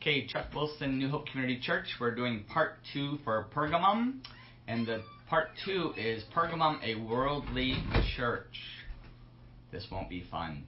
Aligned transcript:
Okay, 0.00 0.28
Chuck 0.28 0.54
Wilson, 0.54 0.96
New 0.96 1.08
Hope 1.08 1.26
Community 1.26 1.58
Church. 1.60 1.86
We're 2.00 2.14
doing 2.14 2.44
part 2.44 2.74
two 2.92 3.18
for 3.24 3.48
Pergamum, 3.52 4.20
and 4.68 4.86
the 4.86 5.02
part 5.28 5.48
two 5.64 5.92
is 5.96 6.22
Pergamum, 6.32 6.80
a 6.84 6.94
worldly 6.94 7.74
church. 8.16 8.62
This 9.72 9.88
won't 9.90 10.08
be 10.08 10.22
fun. 10.30 10.62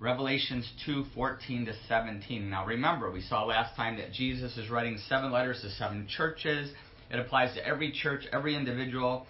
Revelations 0.00 0.66
2 0.86 1.04
14 1.14 1.66
to 1.66 1.74
17. 1.88 2.48
Now 2.48 2.64
remember, 2.64 3.10
we 3.10 3.20
saw 3.20 3.44
last 3.44 3.76
time 3.76 3.98
that 3.98 4.14
Jesus 4.14 4.56
is 4.56 4.70
writing 4.70 4.98
seven 5.10 5.30
letters 5.30 5.60
to 5.60 5.68
seven 5.72 6.08
churches. 6.08 6.72
It 7.10 7.18
applies 7.18 7.54
to 7.56 7.66
every 7.66 7.92
church, 7.92 8.24
every 8.32 8.56
individual. 8.56 9.26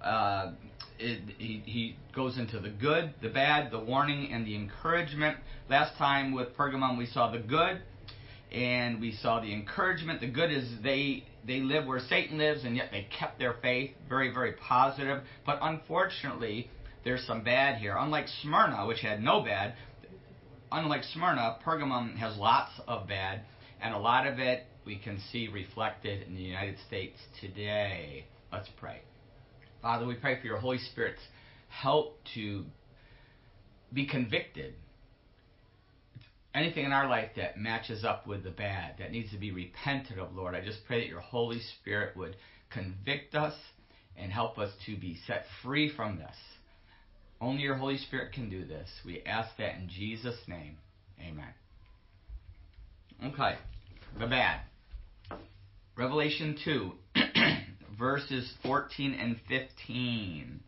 Uh, 0.00 0.52
it, 1.00 1.22
he, 1.38 1.60
he 1.66 1.96
goes 2.14 2.38
into 2.38 2.60
the 2.60 2.70
good, 2.70 3.14
the 3.20 3.30
bad, 3.30 3.72
the 3.72 3.80
warning, 3.80 4.32
and 4.32 4.46
the 4.46 4.54
encouragement. 4.54 5.38
Last 5.68 5.98
time 5.98 6.32
with 6.32 6.56
Pergamum, 6.56 6.96
we 6.96 7.06
saw 7.06 7.32
the 7.32 7.40
good, 7.40 7.82
and 8.52 9.00
we 9.00 9.12
saw 9.12 9.40
the 9.40 9.52
encouragement. 9.52 10.20
The 10.20 10.28
good 10.28 10.50
is 10.50 10.68
they 10.82 11.24
they 11.46 11.60
live 11.60 11.86
where 11.86 12.00
Satan 12.00 12.38
lives, 12.38 12.64
and 12.64 12.76
yet 12.76 12.90
they 12.90 13.06
kept 13.18 13.38
their 13.38 13.54
faith. 13.62 13.92
Very 14.08 14.32
very 14.32 14.52
positive. 14.52 15.22
But 15.44 15.58
unfortunately, 15.62 16.70
there's 17.04 17.26
some 17.26 17.42
bad 17.42 17.78
here. 17.78 17.96
Unlike 17.98 18.26
Smyrna, 18.42 18.86
which 18.86 19.00
had 19.00 19.22
no 19.22 19.42
bad, 19.42 19.74
unlike 20.70 21.02
Smyrna, 21.04 21.58
Pergamum 21.64 22.16
has 22.16 22.36
lots 22.36 22.72
of 22.86 23.08
bad, 23.08 23.42
and 23.80 23.94
a 23.94 23.98
lot 23.98 24.26
of 24.26 24.38
it 24.38 24.64
we 24.84 24.98
can 24.98 25.20
see 25.30 25.48
reflected 25.48 26.26
in 26.26 26.34
the 26.34 26.42
United 26.42 26.76
States 26.86 27.18
today. 27.40 28.24
Let's 28.52 28.68
pray. 28.78 29.00
Father, 29.80 30.06
we 30.06 30.14
pray 30.14 30.40
for 30.40 30.46
your 30.46 30.58
Holy 30.58 30.78
Spirit's 30.78 31.22
help 31.68 32.18
to 32.34 32.64
be 33.92 34.06
convicted. 34.06 34.74
Anything 36.54 36.84
in 36.84 36.92
our 36.92 37.08
life 37.08 37.30
that 37.36 37.58
matches 37.58 38.04
up 38.04 38.26
with 38.26 38.44
the 38.44 38.50
bad, 38.50 38.96
that 38.98 39.10
needs 39.10 39.30
to 39.30 39.38
be 39.38 39.52
repented 39.52 40.18
of, 40.18 40.34
Lord, 40.34 40.54
I 40.54 40.62
just 40.62 40.84
pray 40.86 41.00
that 41.00 41.08
your 41.08 41.20
Holy 41.20 41.60
Spirit 41.80 42.16
would 42.16 42.36
convict 42.70 43.34
us 43.34 43.54
and 44.16 44.30
help 44.30 44.58
us 44.58 44.70
to 44.86 44.96
be 44.96 45.18
set 45.26 45.44
free 45.62 45.90
from 45.94 46.18
this. 46.18 46.36
Only 47.40 47.62
your 47.62 47.76
Holy 47.76 47.96
Spirit 47.96 48.32
can 48.32 48.50
do 48.50 48.64
this. 48.64 48.88
We 49.04 49.22
ask 49.22 49.50
that 49.58 49.76
in 49.76 49.88
Jesus' 49.88 50.38
name. 50.46 50.76
Amen. 51.20 51.54
Okay, 53.24 53.56
the 54.18 54.26
bad. 54.26 54.60
Revelation 55.96 56.56
2, 56.64 56.92
verses 57.98 58.52
14 58.62 59.14
and 59.14 59.36
15. 59.48 60.60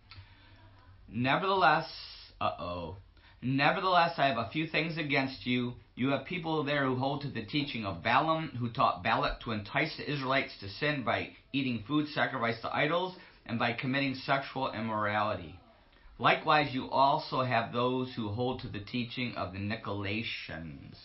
Nevertheless, 1.09 1.89
uh 2.41 2.51
oh. 2.59 2.97
Nevertheless, 3.47 4.14
I 4.17 4.28
have 4.28 4.39
a 4.39 4.48
few 4.48 4.67
things 4.67 4.97
against 4.97 5.45
you. 5.45 5.75
You 5.97 6.09
have 6.12 6.25
people 6.25 6.64
there 6.64 6.87
who 6.87 6.97
hold 6.97 7.20
to 7.20 7.28
the 7.28 7.45
teaching 7.45 7.84
of 7.84 8.03
Balaam, 8.03 8.48
who 8.59 8.70
taught 8.70 9.03
Balak 9.03 9.42
to 9.42 9.53
entice 9.53 9.95
the 9.98 10.11
Israelites 10.11 10.56
to 10.61 10.69
sin 10.70 11.03
by 11.05 11.36
eating 11.53 11.84
food 11.86 12.09
sacrificed 12.09 12.62
to 12.62 12.75
idols 12.75 13.17
and 13.45 13.59
by 13.59 13.75
committing 13.75 14.14
sexual 14.14 14.73
immorality. 14.73 15.61
Likewise, 16.19 16.73
you 16.73 16.89
also 16.89 17.42
have 17.42 17.70
those 17.70 18.14
who 18.14 18.31
hold 18.31 18.61
to 18.61 18.69
the 18.69 18.81
teaching 18.81 19.34
of 19.34 19.53
the 19.53 19.58
Nicolaitans. 19.58 20.97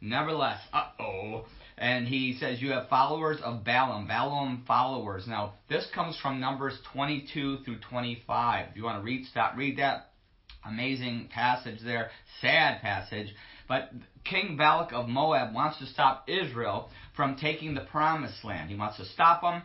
Nevertheless, 0.00 0.60
uh 0.72 0.88
oh. 0.98 1.44
And 1.78 2.08
he 2.08 2.36
says, 2.40 2.60
You 2.60 2.72
have 2.72 2.88
followers 2.88 3.40
of 3.44 3.62
Balaam, 3.62 4.08
Balaam 4.08 4.64
followers. 4.66 5.28
Now, 5.28 5.52
this 5.68 5.86
comes 5.94 6.18
from 6.18 6.40
Numbers 6.40 6.80
22 6.92 7.58
through 7.58 7.78
25. 7.78 8.70
If 8.70 8.76
you 8.76 8.82
want 8.82 8.98
to 8.98 9.04
read, 9.04 9.24
stop, 9.26 9.56
read 9.56 9.78
that. 9.78 10.10
Amazing 10.68 11.28
passage 11.32 11.80
there, 11.84 12.10
sad 12.40 12.80
passage. 12.80 13.34
But 13.68 13.90
King 14.24 14.56
Balak 14.56 14.92
of 14.92 15.08
Moab 15.08 15.54
wants 15.54 15.78
to 15.78 15.86
stop 15.86 16.28
Israel 16.28 16.90
from 17.14 17.36
taking 17.36 17.74
the 17.74 17.80
promised 17.80 18.44
land. 18.44 18.70
He 18.70 18.76
wants 18.76 18.96
to 18.98 19.04
stop 19.06 19.42
them. 19.42 19.62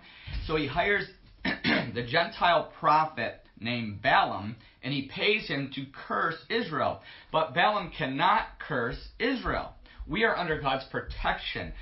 So 0.47 0.55
he 0.55 0.67
hires 0.67 1.07
the 1.43 2.05
Gentile 2.07 2.71
prophet 2.79 3.41
named 3.59 4.01
Balaam, 4.01 4.55
and 4.83 4.93
he 4.93 5.09
pays 5.13 5.47
him 5.47 5.71
to 5.75 5.85
curse 6.07 6.37
Israel. 6.49 7.01
But 7.31 7.53
Balaam 7.53 7.91
cannot 7.95 8.59
curse 8.59 9.09
Israel. 9.19 9.73
We 10.07 10.23
are 10.23 10.35
under 10.35 10.59
God's 10.59 10.85
protection. 10.85 11.73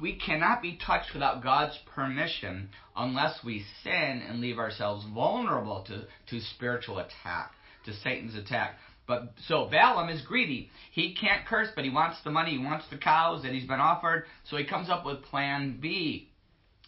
We 0.00 0.18
cannot 0.18 0.62
be 0.62 0.78
touched 0.84 1.12
without 1.14 1.42
God's 1.42 1.78
permission 1.94 2.70
unless 2.96 3.44
we 3.44 3.64
sin 3.82 4.22
and 4.28 4.40
leave 4.40 4.58
ourselves 4.58 5.04
vulnerable 5.12 5.84
to, 5.88 6.04
to 6.30 6.44
spiritual 6.54 6.98
attack, 6.98 7.52
to 7.84 7.94
Satan's 7.94 8.34
attack. 8.34 8.76
But 9.06 9.34
so 9.48 9.68
Balaam 9.70 10.08
is 10.08 10.22
greedy. 10.22 10.70
He 10.92 11.14
can't 11.14 11.46
curse, 11.46 11.68
but 11.74 11.84
he 11.84 11.90
wants 11.90 12.16
the 12.24 12.30
money, 12.30 12.52
he 12.52 12.58
wants 12.58 12.86
the 12.90 12.96
cows 12.96 13.42
that 13.42 13.52
he's 13.52 13.66
been 13.66 13.80
offered, 13.80 14.24
so 14.48 14.56
he 14.56 14.64
comes 14.64 14.88
up 14.88 15.04
with 15.04 15.22
plan 15.24 15.78
B. 15.80 16.30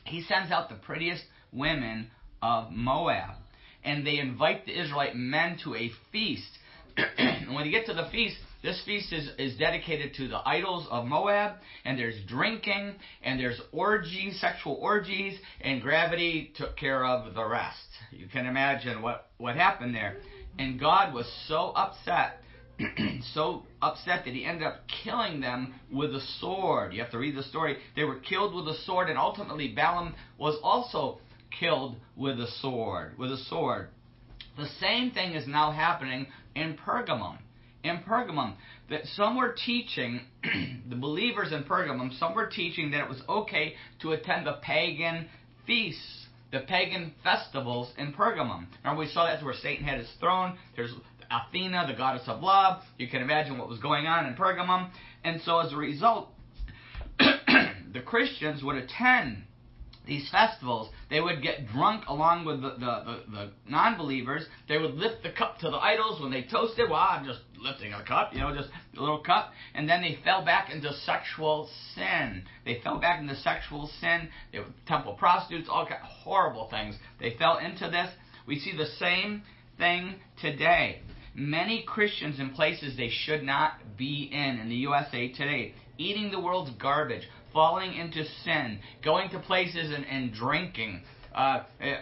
He 0.05 0.23
sends 0.23 0.51
out 0.51 0.69
the 0.69 0.77
prettiest 0.77 1.25
women 1.53 2.11
of 2.41 2.71
Moab, 2.71 3.37
and 3.85 4.07
they 4.07 4.19
invite 4.19 4.65
the 4.65 4.81
Israelite 4.81 5.17
men 5.17 5.59
to 5.65 5.75
a 5.75 5.91
feast. 6.11 6.59
and 7.19 7.55
when 7.55 7.67
you 7.67 7.71
get 7.71 7.87
to 7.87 7.95
the 7.95 8.09
feast, 8.11 8.37
this 8.63 8.83
feast 8.85 9.13
is, 9.13 9.29
is 9.39 9.59
dedicated 9.59 10.15
to 10.15 10.29
the 10.29 10.41
idols 10.49 10.89
of 10.91 11.05
Moab, 11.05 11.57
and 11.85 11.99
there's 11.99 12.17
drinking, 12.27 12.95
and 13.23 13.39
there's 13.39 13.61
orgies, 13.73 14.41
sexual 14.41 14.75
orgies, 14.81 15.39
and 15.61 15.83
gravity 15.83 16.53
took 16.57 16.77
care 16.77 17.05
of 17.05 17.35
the 17.35 17.45
rest. 17.45 17.79
You 18.11 18.27
can 18.27 18.47
imagine 18.47 19.03
what, 19.03 19.29
what 19.37 19.57
happened 19.57 19.95
there. 19.95 20.17
And 20.59 20.81
God 20.81 21.13
was 21.13 21.27
so 21.49 21.73
upset, 21.77 22.41
so 23.35 23.65
upset 23.83 24.25
that 24.25 24.35
he 24.35 24.45
ended 24.45 24.67
up 24.67 24.83
killing 25.05 25.41
them 25.41 25.75
with 25.93 26.15
a 26.15 26.21
sword. 26.41 26.93
You 26.93 27.03
have 27.03 27.13
to 27.13 27.19
read 27.19 27.37
the 27.37 27.43
story. 27.43 27.79
They 27.95 28.05
were 28.05 28.19
killed 28.19 28.55
with 28.55 28.67
a 28.69 28.79
sword, 28.85 29.09
and 29.09 29.19
ultimately 29.19 29.69
Balaam 29.69 30.15
was 30.39 30.59
also 30.63 31.19
killed 31.59 31.97
with 32.17 32.41
a 32.41 32.49
sword. 32.61 33.19
With 33.19 33.33
a 33.33 33.39
sword. 33.49 33.89
The 34.57 34.69
same 34.81 35.11
thing 35.11 35.35
is 35.35 35.47
now 35.47 35.71
happening 35.73 36.27
in 36.55 36.77
Pergamum 36.77 37.39
in 37.89 37.99
Pergamum 37.99 38.55
that 38.91 39.07
some 39.15 39.37
were 39.37 39.55
teaching, 39.65 40.21
the 40.89 40.97
believers 40.97 41.53
in 41.53 41.65
Pergamum, 41.65 42.17
some 42.19 42.35
were 42.35 42.47
teaching 42.47 42.91
that 42.91 43.01
it 43.01 43.09
was 43.09 43.23
okay 43.29 43.75
to 44.01 44.13
attend 44.13 44.47
the 44.47 44.59
pagan 44.63 45.29
feasts, 45.67 46.26
the 46.57 46.67
pagan 46.67 47.13
festivals 47.23 47.93
in 47.99 48.15
Pergamum. 48.15 48.67
Remember, 48.83 49.01
we 49.01 49.09
saw 49.09 49.27
that's 49.27 49.45
where 49.45 49.55
Satan 49.55 49.85
had 49.85 49.99
his 49.99 50.11
throne. 50.21 50.57
There's 50.75 50.93
Athena, 51.31 51.87
the 51.87 51.95
goddess 51.95 52.23
of 52.27 52.43
love. 52.43 52.83
You 52.99 53.09
can 53.09 53.21
imagine 53.21 53.59
what 53.59 53.69
was 53.69 53.79
going 53.79 54.07
on 54.07 54.27
in 54.27 54.35
Pergamum. 54.35 54.91
And 55.23 55.43
so 55.43 55.59
as 55.59 55.73
a 55.73 55.77
result, 55.77 56.31
the 57.19 58.01
Christians 58.05 58.63
would 58.63 58.77
attend 58.77 59.43
these 60.07 60.29
festivals, 60.31 60.89
they 61.11 61.21
would 61.21 61.43
get 61.43 61.67
drunk 61.69 62.05
along 62.09 62.45
with 62.45 62.63
the, 62.63 62.71
the, 62.71 62.77
the, 62.79 63.23
the 63.31 63.51
non 63.69 63.99
believers. 63.99 64.45
They 64.69 64.79
would 64.79 64.95
lift 64.95 65.23
the 65.23 65.31
cup 65.31 65.59
to 65.61 65.71
the 65.71 65.77
idols 65.77 66.21
when 66.21 66.31
they 66.31 66.43
toasted. 66.43 66.89
Well, 66.89 67.01
I'm 67.01 67.25
just 67.25 67.41
lifting 67.61 67.93
a 67.93 68.05
cup, 68.05 68.33
you 68.33 68.41
know, 68.41 68.55
just 68.55 68.69
a 68.97 69.01
little 69.01 69.21
cup. 69.21 69.53
And 69.75 69.89
then 69.89 70.03
they 70.03 70.19
fell 70.25 70.45
back 70.45 70.71
into 70.71 70.93
sexual 71.05 71.69
sin. 71.95 72.45
They 72.65 72.81
fell 72.83 72.99
back 72.99 73.21
into 73.21 73.37
sexual 73.37 73.91
sin. 74.01 74.29
They 74.53 74.61
were 74.61 74.67
temple 74.87 75.15
prostitutes, 75.15 75.69
all 75.71 75.87
kind 75.87 76.01
of 76.03 76.09
horrible 76.09 76.69
things. 76.71 76.97
They 77.21 77.37
fell 77.39 77.59
into 77.59 77.91
this. 77.91 78.11
We 78.47 78.59
see 78.61 78.77
the 78.77 78.87
same 78.99 79.43
thing 79.79 80.17
today. 80.41 81.01
Many 81.35 81.85
Christians 81.87 82.41
in 82.41 82.51
places 82.51 82.97
they 82.97 83.11
should 83.11 83.43
not 83.43 83.75
be 83.99 84.31
in 84.33 84.59
in 84.59 84.69
the 84.69 84.77
USA 84.77 85.29
today, 85.29 85.75
eating 85.99 86.31
the 86.31 86.41
world's 86.41 86.71
garbage, 86.81 87.29
falling 87.57 87.95
into 87.95 88.23
sin, 88.45 88.79
going 89.03 89.31
to 89.31 89.39
places 89.41 89.91
and, 89.91 90.05
and 90.05 90.31
drinking, 90.35 91.01
uh, 91.35 91.63
eh, 91.81 91.97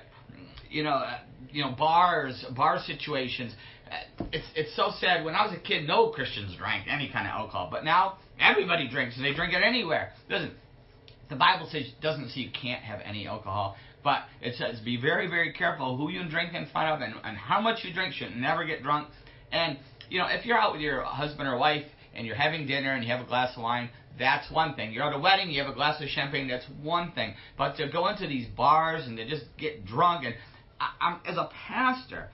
you 0.69 0.82
know, 0.82 0.91
uh, 0.91 1.20
you 1.53 1.62
know, 1.62 1.70
bars, 1.70 2.44
bar 2.56 2.81
situations. 2.84 3.54
Uh, 3.87 4.25
it's 4.32 4.47
it's 4.56 4.75
so 4.75 4.91
sad. 4.98 5.25
When 5.25 5.37
I 5.37 5.47
was 5.47 5.56
a 5.56 5.60
kid, 5.60 5.87
no 5.87 6.09
Christians 6.09 6.56
drank 6.59 6.88
any 6.91 7.09
kind 7.09 7.28
of 7.28 7.31
alcohol, 7.31 7.69
but 7.70 7.84
now 7.84 8.19
everybody 8.41 8.88
drinks 8.88 9.15
and 9.15 9.25
they 9.25 9.32
drink 9.32 9.54
it 9.54 9.62
anywhere. 9.62 10.12
Listen, 10.28 10.51
the 11.30 11.36
Bible 11.36 11.68
says 11.71 11.84
doesn't 12.03 12.30
say 12.30 12.41
you 12.41 12.50
can't 12.50 12.83
have 12.83 12.98
any 13.04 13.28
alcohol, 13.28 13.77
but 14.03 14.22
it 14.42 14.57
says 14.57 14.80
be 14.80 15.00
very 15.00 15.28
very 15.28 15.53
careful 15.53 15.97
who 15.97 16.10
you 16.10 16.28
drink 16.28 16.53
in 16.53 16.66
front 16.72 16.91
of 16.91 17.00
and, 17.00 17.15
and 17.22 17.36
how 17.36 17.60
much 17.60 17.84
you 17.84 17.95
drink. 17.95 18.12
Should 18.15 18.34
never 18.34 18.65
get 18.65 18.83
drunk. 18.83 19.07
And 19.53 19.78
you 20.10 20.18
know, 20.18 20.27
if 20.27 20.45
you're 20.45 20.59
out 20.59 20.72
with 20.72 20.80
your 20.80 21.04
husband 21.04 21.48
or 21.48 21.57
wife 21.57 21.84
and 22.15 22.27
you're 22.27 22.37
having 22.37 22.66
dinner 22.66 22.93
and 22.93 23.05
you 23.05 23.11
have 23.11 23.21
a 23.21 23.28
glass 23.28 23.57
of 23.57 23.63
wine, 23.63 23.91
that's 24.19 24.51
one 24.51 24.75
thing. 24.75 24.93
You're 24.93 25.05
at 25.05 25.15
a 25.15 25.19
wedding, 25.19 25.51
you 25.51 25.63
have 25.63 25.71
a 25.71 25.75
glass 25.75 26.01
of 26.01 26.09
champagne, 26.09 26.49
that's 26.49 26.66
one 26.83 27.13
thing. 27.13 27.34
But 27.59 27.77
to 27.77 27.89
go 27.91 28.09
into 28.09 28.27
these 28.27 28.47
bars 28.47 29.07
and 29.07 29.16
to 29.16 29.28
just 29.28 29.45
get 29.59 29.84
drunk, 29.84 30.25
and 30.25 30.34
I, 30.81 31.19
as 31.27 31.37
a 31.37 31.49
pastor, 31.66 32.28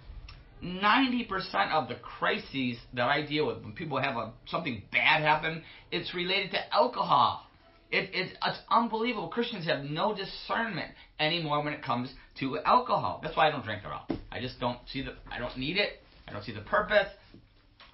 90% 0.63 1.73
of 1.73 1.89
the 1.89 1.95
crises 1.97 2.79
that 2.95 3.09
I 3.09 3.25
deal 3.27 3.47
with 3.47 3.63
when 3.63 3.73
people 3.73 3.99
have 4.01 4.17
a, 4.17 4.33
something 4.47 4.83
bad 4.93 5.23
happen, 5.23 5.63
it's 5.91 6.15
related 6.15 6.51
to 6.53 6.75
alcohol. 6.75 7.47
It, 7.91 8.11
it, 8.13 8.37
it's 8.45 8.59
unbelievable. 8.71 9.29
Christians 9.29 9.67
have 9.67 9.85
no 9.85 10.15
discernment 10.15 10.93
anymore 11.19 11.65
when 11.65 11.73
it 11.73 11.83
comes 11.83 12.13
to 12.39 12.59
alcohol. 12.59 13.21
That's 13.23 13.37
why 13.37 13.49
I 13.49 13.51
don't 13.51 13.65
drink 13.65 13.83
at 13.85 13.91
all. 13.91 14.07
I 14.31 14.41
just 14.41 14.61
don't 14.61 14.79
see 14.93 15.03
the. 15.03 15.15
I 15.31 15.39
don't 15.39 15.57
need 15.59 15.77
it. 15.77 16.01
I 16.29 16.33
don't 16.33 16.45
see 16.45 16.53
the 16.53 16.61
purpose. 16.61 17.09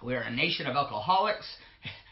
We're 0.03 0.21
a 0.21 0.31
nation 0.31 0.67
of 0.67 0.77
alcoholics 0.77 1.47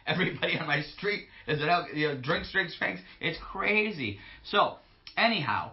Everybody 0.06 0.58
on 0.58 0.66
my 0.66 0.82
street 0.96 1.26
is 1.46 1.62
an 1.62 1.68
al- 1.68 1.88
you 1.92 2.08
know, 2.08 2.20
drinks, 2.20 2.52
drinks, 2.52 2.76
drinks. 2.78 3.00
It's 3.20 3.38
crazy. 3.52 4.18
So, 4.44 4.76
anyhow, 5.16 5.72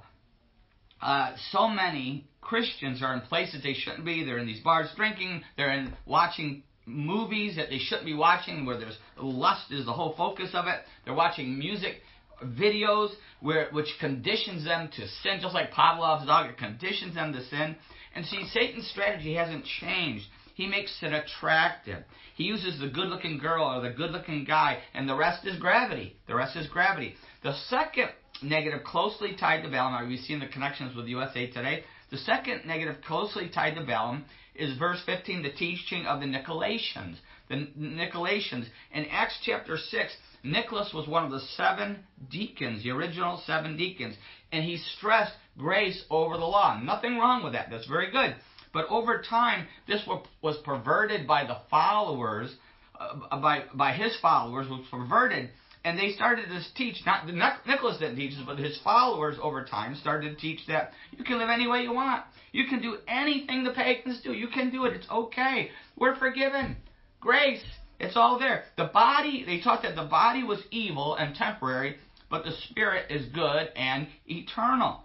uh, 1.01 1.33
so 1.51 1.67
many 1.67 2.27
Christians 2.39 3.01
are 3.03 3.13
in 3.13 3.21
places 3.21 3.63
they 3.63 3.73
shouldn't 3.73 4.05
be. 4.05 4.23
They're 4.23 4.37
in 4.37 4.47
these 4.47 4.61
bars 4.61 4.89
drinking. 4.95 5.43
They're 5.57 5.71
in 5.71 5.93
watching 6.05 6.63
movies 6.85 7.55
that 7.57 7.69
they 7.69 7.77
shouldn't 7.77 8.05
be 8.05 8.13
watching, 8.13 8.65
where 8.65 8.77
there's 8.77 8.97
lust 9.17 9.71
is 9.71 9.85
the 9.85 9.93
whole 9.93 10.15
focus 10.15 10.51
of 10.53 10.67
it. 10.67 10.79
They're 11.05 11.13
watching 11.13 11.57
music 11.57 11.97
videos 12.43 13.09
where 13.39 13.69
which 13.71 13.89
conditions 13.99 14.65
them 14.65 14.89
to 14.95 15.07
sin, 15.23 15.39
just 15.41 15.53
like 15.53 15.71
Pavlov's 15.71 16.25
dog. 16.25 16.49
It 16.49 16.57
conditions 16.57 17.15
them 17.15 17.33
to 17.33 17.43
sin. 17.45 17.75
And 18.15 18.25
see, 18.25 18.47
Satan's 18.51 18.87
strategy 18.89 19.35
hasn't 19.35 19.65
changed. 19.79 20.25
He 20.53 20.67
makes 20.67 20.97
it 21.01 21.13
attractive. 21.13 22.03
He 22.35 22.43
uses 22.43 22.79
the 22.79 22.87
good 22.87 23.07
looking 23.07 23.37
girl 23.37 23.65
or 23.65 23.81
the 23.81 23.95
good 23.95 24.11
looking 24.11 24.43
guy, 24.43 24.79
and 24.93 25.07
the 25.07 25.15
rest 25.15 25.45
is 25.45 25.57
gravity. 25.59 26.15
The 26.27 26.35
rest 26.35 26.55
is 26.55 26.67
gravity. 26.67 27.15
The 27.43 27.53
second 27.69 28.09
negative 28.41 28.83
closely 28.83 29.35
tied 29.35 29.63
to 29.63 29.69
Balaam, 29.69 30.07
we 30.07 30.17
see 30.17 30.33
in 30.33 30.39
the 30.39 30.47
connections 30.47 30.95
with 30.95 31.07
USA 31.07 31.47
Today, 31.47 31.83
the 32.09 32.17
second 32.17 32.65
negative 32.65 33.01
closely 33.01 33.49
tied 33.49 33.75
to 33.75 33.85
Balaam 33.85 34.25
is 34.55 34.77
verse 34.77 35.01
15, 35.05 35.43
the 35.43 35.51
teaching 35.51 36.05
of 36.05 36.19
the 36.19 36.25
Nicolaitans. 36.25 37.17
The 37.47 37.67
Nicolaitans. 37.77 38.67
In 38.93 39.05
Acts 39.05 39.39
chapter 39.43 39.77
6, 39.77 40.17
Nicholas 40.43 40.93
was 40.93 41.07
one 41.07 41.23
of 41.23 41.31
the 41.31 41.39
seven 41.39 42.03
deacons, 42.29 42.83
the 42.83 42.89
original 42.91 43.41
seven 43.45 43.77
deacons, 43.77 44.15
and 44.51 44.63
he 44.63 44.77
stressed 44.77 45.33
grace 45.57 46.03
over 46.09 46.37
the 46.37 46.45
law. 46.45 46.79
Nothing 46.79 47.17
wrong 47.17 47.43
with 47.43 47.53
that. 47.53 47.69
That's 47.69 47.87
very 47.87 48.11
good. 48.11 48.35
But 48.73 48.87
over 48.89 49.21
time, 49.21 49.67
this 49.87 50.07
was 50.41 50.57
perverted 50.63 51.27
by 51.27 51.45
the 51.45 51.57
followers, 51.69 52.55
uh, 52.99 53.39
by, 53.39 53.65
by 53.73 53.93
his 53.93 54.17
followers, 54.21 54.69
was 54.69 54.85
perverted. 54.89 55.49
And 55.83 55.97
they 55.97 56.11
started 56.11 56.45
to 56.49 56.61
teach, 56.75 56.97
not 57.05 57.27
Nicholas 57.65 57.97
didn't 57.97 58.15
teach 58.15 58.35
this, 58.35 58.45
but 58.45 58.59
his 58.59 58.79
followers 58.83 59.37
over 59.41 59.65
time 59.65 59.95
started 59.95 60.35
to 60.35 60.41
teach 60.41 60.59
that 60.67 60.91
you 61.17 61.23
can 61.23 61.39
live 61.39 61.49
any 61.49 61.67
way 61.67 61.81
you 61.81 61.91
want. 61.91 62.23
You 62.51 62.67
can 62.67 62.81
do 62.81 62.97
anything 63.07 63.63
the 63.63 63.71
pagans 63.71 64.21
do. 64.23 64.31
You 64.31 64.47
can 64.47 64.69
do 64.69 64.85
it. 64.85 64.93
It's 64.93 65.09
okay. 65.09 65.71
We're 65.97 66.15
forgiven. 66.17 66.77
Grace. 67.19 67.63
It's 67.99 68.15
all 68.15 68.39
there. 68.39 68.63
The 68.77 68.85
body, 68.85 69.43
they 69.45 69.59
taught 69.61 69.83
that 69.83 69.95
the 69.95 70.05
body 70.05 70.43
was 70.43 70.59
evil 70.71 71.15
and 71.15 71.35
temporary, 71.35 71.97
but 72.29 72.43
the 72.43 72.51
spirit 72.69 73.11
is 73.11 73.25
good 73.27 73.69
and 73.75 74.07
eternal. 74.25 75.03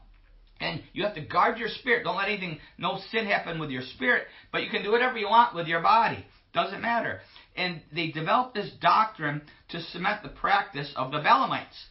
And 0.60 0.82
you 0.92 1.04
have 1.04 1.14
to 1.14 1.20
guard 1.20 1.58
your 1.58 1.68
spirit. 1.68 2.04
Don't 2.04 2.16
let 2.16 2.28
anything, 2.28 2.58
no 2.78 2.98
sin 3.10 3.26
happen 3.26 3.58
with 3.58 3.70
your 3.70 3.82
spirit, 3.82 4.26
but 4.52 4.62
you 4.62 4.70
can 4.70 4.82
do 4.82 4.90
whatever 4.90 5.18
you 5.18 5.28
want 5.28 5.54
with 5.54 5.66
your 5.66 5.82
body. 5.82 6.24
Doesn't 6.54 6.80
matter. 6.80 7.20
And 7.54 7.82
they 7.94 8.08
developed 8.08 8.54
this 8.54 8.70
doctrine 8.80 9.42
to 9.68 9.80
cement 9.80 10.22
the 10.22 10.30
practice 10.30 10.92
of 10.96 11.12
the 11.12 11.18
Balaamites. 11.18 11.84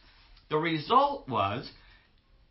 The 0.50 0.56
result 0.56 1.28
was, 1.28 1.70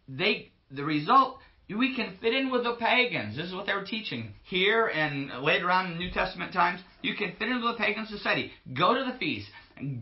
they, 0.07 0.51
the 0.71 0.83
result, 0.83 1.39
we 1.69 1.95
can 1.95 2.17
fit 2.21 2.33
in 2.33 2.51
with 2.51 2.63
the 2.63 2.75
pagans. 2.75 3.35
This 3.35 3.47
is 3.47 3.53
what 3.53 3.65
they 3.65 3.73
were 3.73 3.85
teaching 3.85 4.33
here 4.43 4.87
and 4.87 5.43
later 5.43 5.71
on 5.71 5.91
in 5.91 5.97
New 5.97 6.11
Testament 6.11 6.53
times. 6.53 6.79
You 7.01 7.15
can 7.15 7.33
fit 7.37 7.49
in 7.49 7.61
with 7.61 7.77
the 7.77 7.83
pagan 7.83 8.05
society. 8.05 8.51
Go 8.73 8.93
to 8.93 9.11
the 9.11 9.17
feast, 9.17 9.47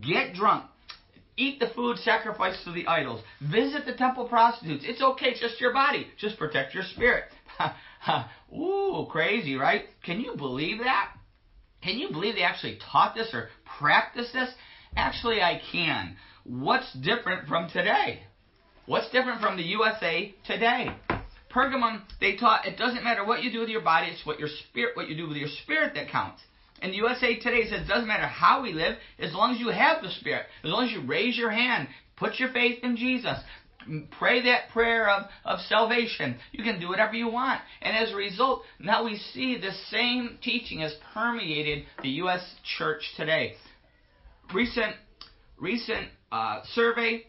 get 0.00 0.34
drunk, 0.34 0.64
Eat 1.36 1.58
the 1.58 1.68
food 1.74 1.98
sacrificed 1.98 2.64
to 2.64 2.72
the 2.72 2.86
idols. 2.86 3.22
Visit 3.40 3.86
the 3.86 3.94
temple 3.94 4.28
prostitutes. 4.28 4.84
It's 4.86 5.02
okay, 5.02 5.34
just 5.34 5.60
your 5.60 5.72
body. 5.72 6.06
Just 6.16 6.38
protect 6.38 6.74
your 6.74 6.84
spirit. 6.84 7.24
Ooh, 8.54 9.06
crazy, 9.10 9.56
right? 9.56 9.84
Can 10.04 10.20
you 10.20 10.36
believe 10.36 10.78
that? 10.78 11.12
Can 11.82 11.98
you 11.98 12.10
believe 12.10 12.36
they 12.36 12.42
actually 12.42 12.78
taught 12.92 13.14
this 13.14 13.30
or 13.34 13.48
practiced 13.78 14.32
this? 14.32 14.50
Actually, 14.96 15.42
I 15.42 15.60
can. 15.72 16.16
What's 16.44 16.92
different 16.94 17.48
from 17.48 17.68
today? 17.68 18.22
What's 18.86 19.10
different 19.10 19.40
from 19.40 19.56
the 19.56 19.62
USA 19.62 20.34
today? 20.46 20.88
Pergamum, 21.50 22.02
they 22.20 22.36
taught 22.36 22.66
it 22.66 22.76
doesn't 22.76 23.04
matter 23.04 23.24
what 23.24 23.42
you 23.42 23.52
do 23.52 23.60
with 23.60 23.68
your 23.68 23.80
body, 23.80 24.08
it's 24.08 24.26
what 24.26 24.38
your 24.38 24.48
spirit, 24.48 24.96
what 24.96 25.08
you 25.08 25.16
do 25.16 25.28
with 25.28 25.36
your 25.36 25.48
spirit 25.62 25.94
that 25.94 26.10
counts. 26.10 26.42
And 26.82 26.92
the 26.92 26.96
USA 26.98 27.38
Today 27.38 27.64
says 27.68 27.82
it 27.82 27.88
doesn't 27.88 28.08
matter 28.08 28.26
how 28.26 28.62
we 28.62 28.72
live, 28.72 28.96
as 29.18 29.32
long 29.32 29.54
as 29.54 29.60
you 29.60 29.68
have 29.68 30.02
the 30.02 30.10
Spirit, 30.10 30.46
as 30.62 30.70
long 30.70 30.86
as 30.86 30.92
you 30.92 31.06
raise 31.06 31.36
your 31.36 31.50
hand, 31.50 31.88
put 32.16 32.38
your 32.38 32.52
faith 32.52 32.82
in 32.82 32.96
Jesus, 32.96 33.38
pray 34.18 34.42
that 34.42 34.70
prayer 34.72 35.08
of, 35.08 35.26
of 35.44 35.60
salvation, 35.60 36.36
you 36.52 36.64
can 36.64 36.80
do 36.80 36.88
whatever 36.88 37.14
you 37.14 37.28
want. 37.28 37.60
And 37.82 37.96
as 37.96 38.12
a 38.12 38.16
result, 38.16 38.62
now 38.78 39.04
we 39.04 39.16
see 39.16 39.58
the 39.58 39.72
same 39.90 40.38
teaching 40.42 40.80
has 40.80 40.94
permeated 41.12 41.84
the 42.02 42.10
U.S. 42.10 42.42
church 42.78 43.02
today. 43.16 43.54
Recent, 44.52 44.94
recent 45.58 46.08
uh, 46.30 46.60
survey, 46.72 47.26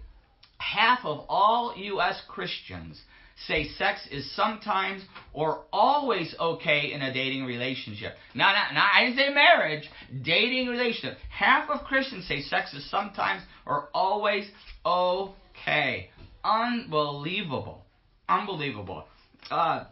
half 0.57 0.99
of 1.03 1.25
all 1.29 1.73
U.S. 1.77 2.21
Christians 2.27 2.99
say 3.47 3.67
sex 3.77 4.07
is 4.11 4.33
sometimes 4.35 5.03
or 5.33 5.63
always 5.71 6.33
okay 6.39 6.91
in 6.93 7.01
a 7.01 7.13
dating 7.13 7.45
relationship. 7.45 8.13
Now, 8.33 8.53
not, 8.53 8.73
not, 8.73 8.89
I 8.93 9.05
didn't 9.05 9.17
say 9.17 9.29
marriage, 9.33 9.89
dating 10.23 10.67
relationship. 10.67 11.17
Half 11.29 11.69
of 11.69 11.85
Christians 11.85 12.27
say 12.27 12.41
sex 12.41 12.73
is 12.73 12.89
sometimes 12.89 13.43
or 13.65 13.89
always 13.93 14.49
okay. 14.85 16.09
Unbelievable. 16.43 17.85
Unbelievable. 18.29 19.05
Uh, 19.51 19.85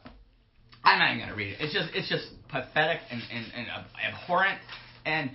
I'm 0.84 1.00
not 1.00 1.16
even 1.16 1.28
to 1.30 1.36
read 1.36 1.54
it. 1.54 1.58
It's 1.62 1.74
just, 1.74 1.90
it's 1.94 2.10
just 2.10 2.28
pathetic 2.50 3.00
and, 3.10 3.22
and, 3.32 3.46
and 3.56 3.68
abhorrent, 4.14 4.60
and 5.06 5.32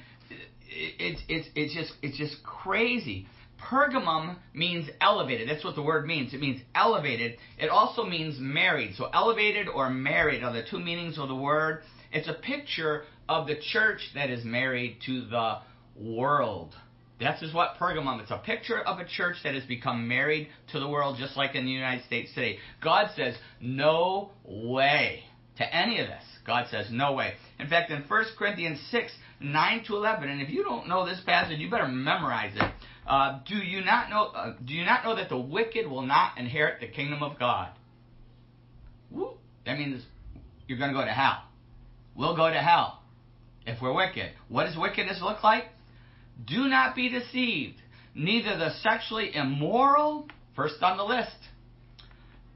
it's, 0.70 1.22
it's, 1.28 1.48
it's 1.54 1.74
just, 1.74 1.92
it's 2.02 2.18
just 2.18 2.42
crazy. 2.42 3.26
Pergamum 3.60 4.36
means 4.54 4.88
elevated. 5.00 5.48
That's 5.48 5.64
what 5.64 5.74
the 5.74 5.82
word 5.82 6.06
means. 6.06 6.32
It 6.32 6.40
means 6.40 6.60
elevated. 6.74 7.36
It 7.58 7.68
also 7.68 8.04
means 8.04 8.36
married. 8.38 8.94
So 8.96 9.10
elevated 9.12 9.68
or 9.68 9.90
married 9.90 10.42
are 10.42 10.52
the 10.52 10.64
two 10.68 10.78
meanings 10.78 11.18
of 11.18 11.28
the 11.28 11.34
word. 11.34 11.82
It's 12.12 12.28
a 12.28 12.34
picture 12.34 13.04
of 13.28 13.46
the 13.46 13.56
church 13.72 14.00
that 14.14 14.30
is 14.30 14.44
married 14.44 14.98
to 15.06 15.26
the 15.26 15.58
world. 15.96 16.74
This 17.18 17.42
is 17.42 17.52
what 17.52 17.76
Pergamum. 17.80 18.20
It's 18.20 18.30
a 18.30 18.38
picture 18.38 18.80
of 18.80 19.00
a 19.00 19.04
church 19.04 19.36
that 19.42 19.54
has 19.54 19.64
become 19.64 20.06
married 20.06 20.48
to 20.72 20.78
the 20.78 20.88
world, 20.88 21.16
just 21.18 21.36
like 21.36 21.56
in 21.56 21.64
the 21.64 21.70
United 21.70 22.04
States 22.04 22.32
today. 22.34 22.58
God 22.82 23.10
says, 23.16 23.34
no 23.60 24.30
way 24.44 25.24
to 25.56 25.74
any 25.74 25.98
of 26.00 26.06
this. 26.06 26.22
God 26.46 26.68
says, 26.70 26.86
no 26.90 27.12
way. 27.12 27.34
In 27.58 27.66
fact, 27.68 27.90
in 27.90 28.02
1 28.02 28.24
Corinthians 28.38 28.80
6, 28.90 29.12
9 29.40 29.84
to 29.86 29.96
11, 29.96 30.28
and 30.28 30.40
if 30.40 30.48
you 30.48 30.62
don't 30.62 30.88
know 30.88 31.04
this 31.04 31.20
passage, 31.26 31.58
you 31.58 31.68
better 31.68 31.88
memorize 31.88 32.52
it. 32.54 32.72
Uh, 33.08 33.40
do 33.48 33.56
you 33.56 33.82
not 33.82 34.10
know? 34.10 34.24
Uh, 34.26 34.54
do 34.62 34.74
you 34.74 34.84
not 34.84 35.02
know 35.02 35.16
that 35.16 35.30
the 35.30 35.38
wicked 35.38 35.86
will 35.86 36.02
not 36.02 36.36
inherit 36.36 36.80
the 36.80 36.86
kingdom 36.86 37.22
of 37.22 37.38
God? 37.38 37.70
Woo. 39.10 39.30
That 39.64 39.78
means 39.78 40.04
you're 40.66 40.78
going 40.78 40.92
to 40.92 40.98
go 40.98 41.04
to 41.04 41.10
hell. 41.10 41.42
We'll 42.14 42.36
go 42.36 42.50
to 42.50 42.58
hell 42.58 43.02
if 43.66 43.80
we're 43.80 43.94
wicked. 43.94 44.32
What 44.48 44.64
does 44.64 44.76
wickedness 44.76 45.20
look 45.22 45.42
like? 45.42 45.64
Do 46.46 46.68
not 46.68 46.94
be 46.94 47.08
deceived. 47.08 47.76
Neither 48.14 48.58
the 48.58 48.70
sexually 48.82 49.34
immoral, 49.34 50.28
first 50.54 50.82
on 50.82 50.98
the 50.98 51.04
list, 51.04 51.36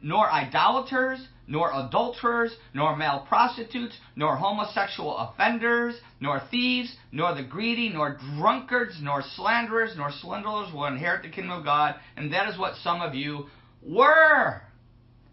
nor 0.03 0.31
idolaters, 0.31 1.27
nor 1.53 1.71
adulterers, 1.71 2.57
nor 2.73 2.97
male 2.97 3.27
prostitutes, 3.29 3.95
nor 4.17 4.37
homosexual 4.37 5.15
offenders, 5.19 5.95
nor 6.19 6.41
thieves, 6.51 6.97
nor 7.13 7.35
the 7.35 7.43
greedy, 7.43 7.91
nor 7.91 8.17
drunkards, 8.39 8.97
nor 9.03 9.23
slanderers, 9.37 9.93
nor 9.95 10.11
swindlers 10.23 10.73
will 10.73 10.87
inherit 10.87 11.23
the 11.23 11.29
kingdom 11.29 11.59
of 11.59 11.63
God. 11.63 11.97
And 12.17 12.33
that 12.33 12.49
is 12.49 12.59
what 12.59 12.77
some 12.77 13.03
of 13.03 13.15
you 13.15 13.49
were. 13.83 14.63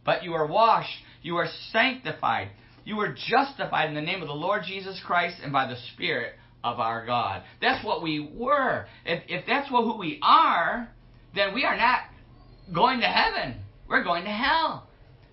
But 0.06 0.26
you 0.26 0.34
are 0.34 0.46
washed, 0.46 0.94
you 1.22 1.38
are 1.38 1.48
sanctified, 1.72 2.50
you 2.84 3.00
are 3.00 3.16
justified 3.16 3.88
in 3.88 3.96
the 3.96 4.02
name 4.02 4.22
of 4.22 4.28
the 4.28 4.34
Lord 4.34 4.64
Jesus 4.68 5.02
Christ 5.06 5.38
and 5.42 5.54
by 5.54 5.68
the 5.68 5.78
Spirit 5.94 6.34
of 6.66 6.82
our 6.82 7.06
God. 7.06 7.44
That's 7.62 7.86
what 7.86 8.04
we 8.04 8.30
were. 8.36 8.88
If, 9.06 9.24
if 9.30 9.46
that's 9.48 9.72
what, 9.72 9.84
who 9.84 9.98
we 9.98 10.20
are, 10.22 10.90
then 11.34 11.54
we 11.54 11.64
are 11.64 11.78
not 11.78 12.02
going 12.74 13.00
to 13.00 13.08
heaven. 13.08 13.62
We're 13.88 14.04
going 14.04 14.26
to 14.26 14.32
hell. 14.32 14.89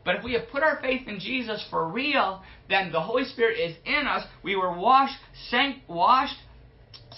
But 0.07 0.17
if 0.17 0.25
we 0.25 0.35
have 0.35 0.49
put 0.51 0.63
our 0.63 0.81
faith 0.81 1.09
in 1.09 1.19
Jesus 1.19 1.67
for 1.69 1.89
real, 1.89 2.43
then 2.71 2.93
the 2.93 3.01
Holy 3.01 3.25
Spirit 3.25 3.59
is 3.59 3.77
in 3.85 4.07
us. 4.07 4.25
We 4.45 4.55
were 4.55 4.73
washed, 4.73 5.19
sanct, 5.51 5.81
washed, 5.89 6.39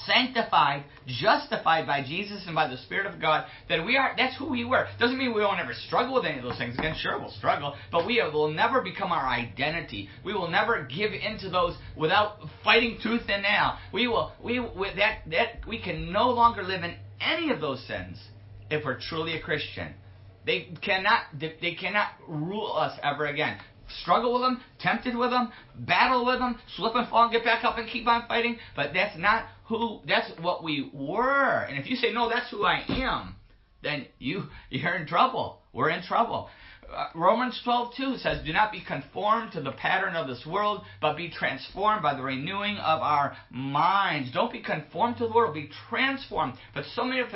sanctified, 0.07 0.85
justified 1.07 1.87
by 1.87 2.03
Jesus 2.03 2.45
and 2.47 2.55
by 2.55 2.67
the 2.67 2.79
Spirit 2.79 3.07
of 3.07 3.21
God. 3.21 3.45
That 3.69 3.85
we 3.85 3.99
are. 3.99 4.15
That's 4.17 4.37
who 4.39 4.49
we 4.49 4.65
were. 4.65 4.87
Doesn't 4.99 5.19
mean 5.19 5.35
we 5.35 5.43
won't 5.43 5.61
ever 5.61 5.75
struggle 5.75 6.15
with 6.15 6.25
any 6.25 6.39
of 6.39 6.45
those 6.45 6.57
things. 6.57 6.79
Again, 6.79 6.97
sure 6.99 7.19
we'll 7.19 7.31
struggle, 7.31 7.75
but 7.93 8.07
we 8.07 8.23
will 8.33 8.51
never 8.51 8.81
become 8.81 9.13
our 9.13 9.29
identity. 9.29 10.09
We 10.25 10.33
will 10.33 10.49
never 10.49 10.83
give 10.85 11.13
into 11.13 11.51
those 11.51 11.77
without 11.95 12.39
fighting 12.65 12.99
tooth 13.03 13.29
and 13.29 13.43
nail. 13.43 13.77
We 13.93 14.09
will. 14.09 14.33
We 14.43 14.61
with 14.61 14.97
that 14.97 15.19
that 15.31 15.67
we 15.69 15.79
can 15.83 16.11
no 16.11 16.31
longer 16.31 16.63
live 16.63 16.85
in 16.85 16.97
any 17.21 17.51
of 17.51 17.61
those 17.61 17.87
sins 17.87 18.19
if 18.71 18.83
we're 18.83 18.99
truly 18.99 19.37
a 19.37 19.43
Christian. 19.43 19.93
They 20.47 20.75
cannot, 20.83 21.23
they 21.39 21.75
cannot 21.75 22.11
rule 22.27 22.73
us 22.75 22.99
ever 23.03 23.27
again. 23.27 23.59
Struggle 24.03 24.35
with 24.35 24.43
them, 24.43 24.61
tempted 24.81 25.17
with 25.17 25.31
them, 25.31 25.51
battle 25.75 26.27
with 26.27 26.39
them, 26.39 26.59
slip 26.77 26.95
and 26.95 27.09
fall 27.09 27.25
and 27.25 27.33
get 27.33 27.45
back 27.45 27.65
up 27.65 27.79
and 27.79 27.89
keep 27.89 28.07
on 28.07 28.29
fighting, 28.29 28.59
but 28.77 28.93
that's 28.93 29.17
not 29.19 29.47
who 29.65 30.01
that's 30.07 30.31
what 30.41 30.63
we 30.63 30.91
were. 30.93 31.63
And 31.63 31.79
if 31.79 31.89
you 31.89 31.97
say 31.97 32.13
no, 32.13 32.29
that's 32.29 32.51
who 32.51 32.65
I 32.65 32.85
am, 32.89 33.37
then 33.83 34.07
you 34.19 34.45
you're 34.71 34.95
in 34.95 35.07
trouble. 35.07 35.63
We're 35.73 35.91
in 35.91 36.03
trouble. 36.03 36.49
Uh, 36.93 37.09
Romans 37.15 37.61
12:2 37.65 38.17
says, 38.19 38.43
"Do 38.45 38.53
not 38.53 38.73
be 38.73 38.81
conformed 38.81 39.53
to 39.53 39.61
the 39.61 39.73
pattern 39.73 40.17
of 40.17 40.27
this 40.27 40.47
world, 40.47 40.85
but 41.03 41.17
be 41.17 41.29
transformed 41.29 42.03
by 42.03 42.15
the 42.15 42.23
renewing 42.23 42.79
of 42.79 43.03
our 43.03 43.37
minds." 43.51 44.31
Don't 44.31 44.51
be 44.51 44.61
conformed 44.61 45.19
to 45.19 45.27
the 45.27 45.33
world, 45.33 45.53
be 45.53 45.71
transformed. 45.91 46.55
But 46.73 46.87
so 46.87 47.05
many 47.05 47.21
of 47.21 47.29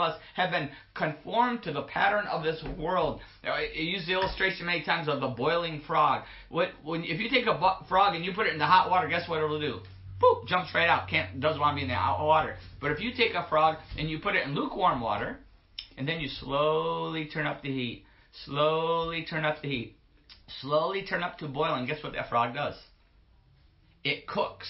us, 0.00 0.18
have 0.34 0.50
been 0.50 0.70
conformed 0.94 1.62
to 1.64 1.72
the 1.72 1.82
pattern 1.82 2.26
of 2.26 2.42
this 2.42 2.62
world. 2.76 3.20
I 3.44 3.70
use 3.74 4.06
the 4.06 4.12
illustration 4.12 4.66
many 4.66 4.82
times 4.82 5.06
of 5.06 5.20
the 5.20 5.28
boiling 5.28 5.80
frog. 5.82 6.24
What, 6.48 6.72
when, 6.82 7.04
if 7.04 7.20
you 7.20 7.30
take 7.30 7.46
a 7.46 7.84
frog 7.88 8.16
and 8.16 8.24
you 8.24 8.32
put 8.32 8.48
it 8.48 8.52
in 8.52 8.58
the 8.58 8.66
hot 8.66 8.90
water, 8.90 9.06
guess 9.06 9.28
what 9.28 9.38
it'll 9.38 9.60
do? 9.60 9.80
Boop, 10.20 10.48
jumps 10.48 10.74
right 10.74 10.88
out. 10.88 11.08
Can't 11.08 11.40
doesn't 11.40 11.60
want 11.60 11.76
to 11.76 11.76
be 11.76 11.82
in 11.82 11.88
the 11.88 11.94
hot 11.94 12.26
water. 12.26 12.56
But 12.80 12.90
if 12.90 13.00
you 13.00 13.12
take 13.12 13.34
a 13.34 13.46
frog 13.48 13.78
and 13.96 14.10
you 14.10 14.18
put 14.18 14.34
it 14.34 14.44
in 14.44 14.54
lukewarm 14.54 15.00
water, 15.00 15.38
and 15.96 16.08
then 16.08 16.20
you 16.20 16.28
slowly 16.28 17.26
turn 17.26 17.46
up 17.46 17.62
the 17.62 17.70
heat 17.70 18.04
Slowly 18.44 19.24
turn 19.28 19.44
up 19.44 19.62
the 19.62 19.68
heat. 19.68 19.96
Slowly 20.60 21.04
turn 21.04 21.22
up 21.22 21.38
to 21.38 21.48
boiling. 21.48 21.86
Guess 21.86 22.02
what 22.02 22.12
that 22.14 22.28
frog 22.28 22.54
does? 22.54 22.74
It 24.04 24.26
cooks. 24.26 24.68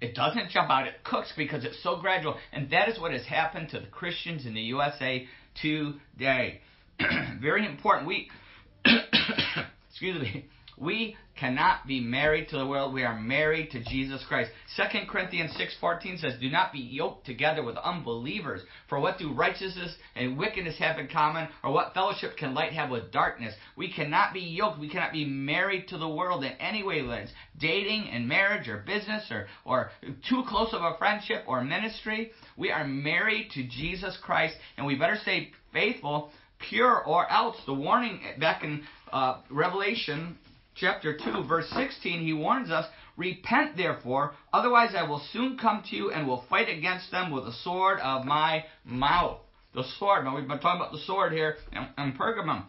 It 0.00 0.14
doesn't 0.14 0.50
jump 0.50 0.70
out, 0.70 0.86
it 0.86 1.04
cooks 1.04 1.32
because 1.36 1.64
it's 1.64 1.82
so 1.82 1.96
gradual. 2.00 2.36
And 2.52 2.70
that 2.70 2.88
is 2.88 2.98
what 2.98 3.12
has 3.12 3.26
happened 3.26 3.68
to 3.70 3.80
the 3.80 3.86
Christians 3.86 4.46
in 4.46 4.54
the 4.54 4.62
USA 4.62 5.28
today. 5.60 6.62
Very 7.40 7.66
important. 7.66 8.08
We, 8.08 8.30
excuse 9.90 10.22
me, 10.22 10.46
we 10.80 11.14
cannot 11.36 11.86
be 11.86 12.00
married 12.00 12.48
to 12.48 12.58
the 12.58 12.66
world. 12.66 12.94
We 12.94 13.04
are 13.04 13.18
married 13.18 13.70
to 13.72 13.84
Jesus 13.84 14.24
Christ. 14.26 14.50
2 14.76 15.06
Corinthians 15.08 15.54
6:14 15.56 16.18
says, 16.18 16.38
"Do 16.38 16.50
not 16.50 16.72
be 16.72 16.80
yoked 16.80 17.26
together 17.26 17.62
with 17.62 17.76
unbelievers. 17.76 18.62
For 18.88 18.98
what 18.98 19.18
do 19.18 19.32
righteousness 19.32 19.96
and 20.16 20.38
wickedness 20.38 20.78
have 20.78 20.98
in 20.98 21.08
common, 21.08 21.48
or 21.62 21.72
what 21.72 21.92
fellowship 21.92 22.36
can 22.38 22.54
light 22.54 22.72
have 22.72 22.88
with 22.88 23.12
darkness? 23.12 23.54
We 23.76 23.88
cannot 23.88 24.32
be 24.32 24.40
yoked. 24.40 24.78
We 24.78 24.88
cannot 24.88 25.12
be 25.12 25.26
married 25.26 25.88
to 25.88 25.98
the 25.98 26.08
world 26.08 26.44
in 26.44 26.52
any 26.52 26.82
way, 26.82 27.02
whether 27.02 27.26
dating 27.58 28.08
and 28.08 28.26
marriage 28.26 28.66
or 28.66 28.78
business 28.78 29.30
or 29.30 29.48
or 29.64 29.92
too 30.28 30.44
close 30.44 30.72
of 30.72 30.82
a 30.82 30.96
friendship 30.96 31.44
or 31.46 31.62
ministry. 31.62 32.32
We 32.56 32.70
are 32.70 32.84
married 32.84 33.50
to 33.50 33.64
Jesus 33.64 34.16
Christ, 34.16 34.56
and 34.78 34.86
we 34.86 34.96
better 34.96 35.16
stay 35.16 35.52
faithful." 35.72 36.32
Pure 36.58 37.04
or 37.04 37.26
else. 37.32 37.56
The 37.64 37.72
warning 37.72 38.20
back 38.38 38.62
in 38.62 38.84
uh, 39.10 39.38
Revelation 39.48 40.36
chapter 40.80 41.16
2, 41.16 41.44
verse 41.46 41.68
16, 41.70 42.24
he 42.24 42.32
warns 42.32 42.70
us, 42.70 42.86
Repent 43.16 43.76
therefore, 43.76 44.34
otherwise 44.52 44.94
I 44.96 45.02
will 45.02 45.22
soon 45.32 45.58
come 45.58 45.82
to 45.90 45.96
you 45.96 46.10
and 46.10 46.26
will 46.26 46.44
fight 46.48 46.68
against 46.70 47.10
them 47.10 47.30
with 47.30 47.44
the 47.44 47.52
sword 47.52 48.00
of 48.00 48.24
my 48.24 48.64
mouth. 48.84 49.38
The 49.74 49.84
sword. 49.98 50.24
Now 50.24 50.34
we've 50.34 50.48
been 50.48 50.58
talking 50.58 50.80
about 50.80 50.92
the 50.92 51.04
sword 51.06 51.32
here 51.32 51.56
in, 51.70 51.86
in 52.02 52.12
Pergamum. 52.14 52.64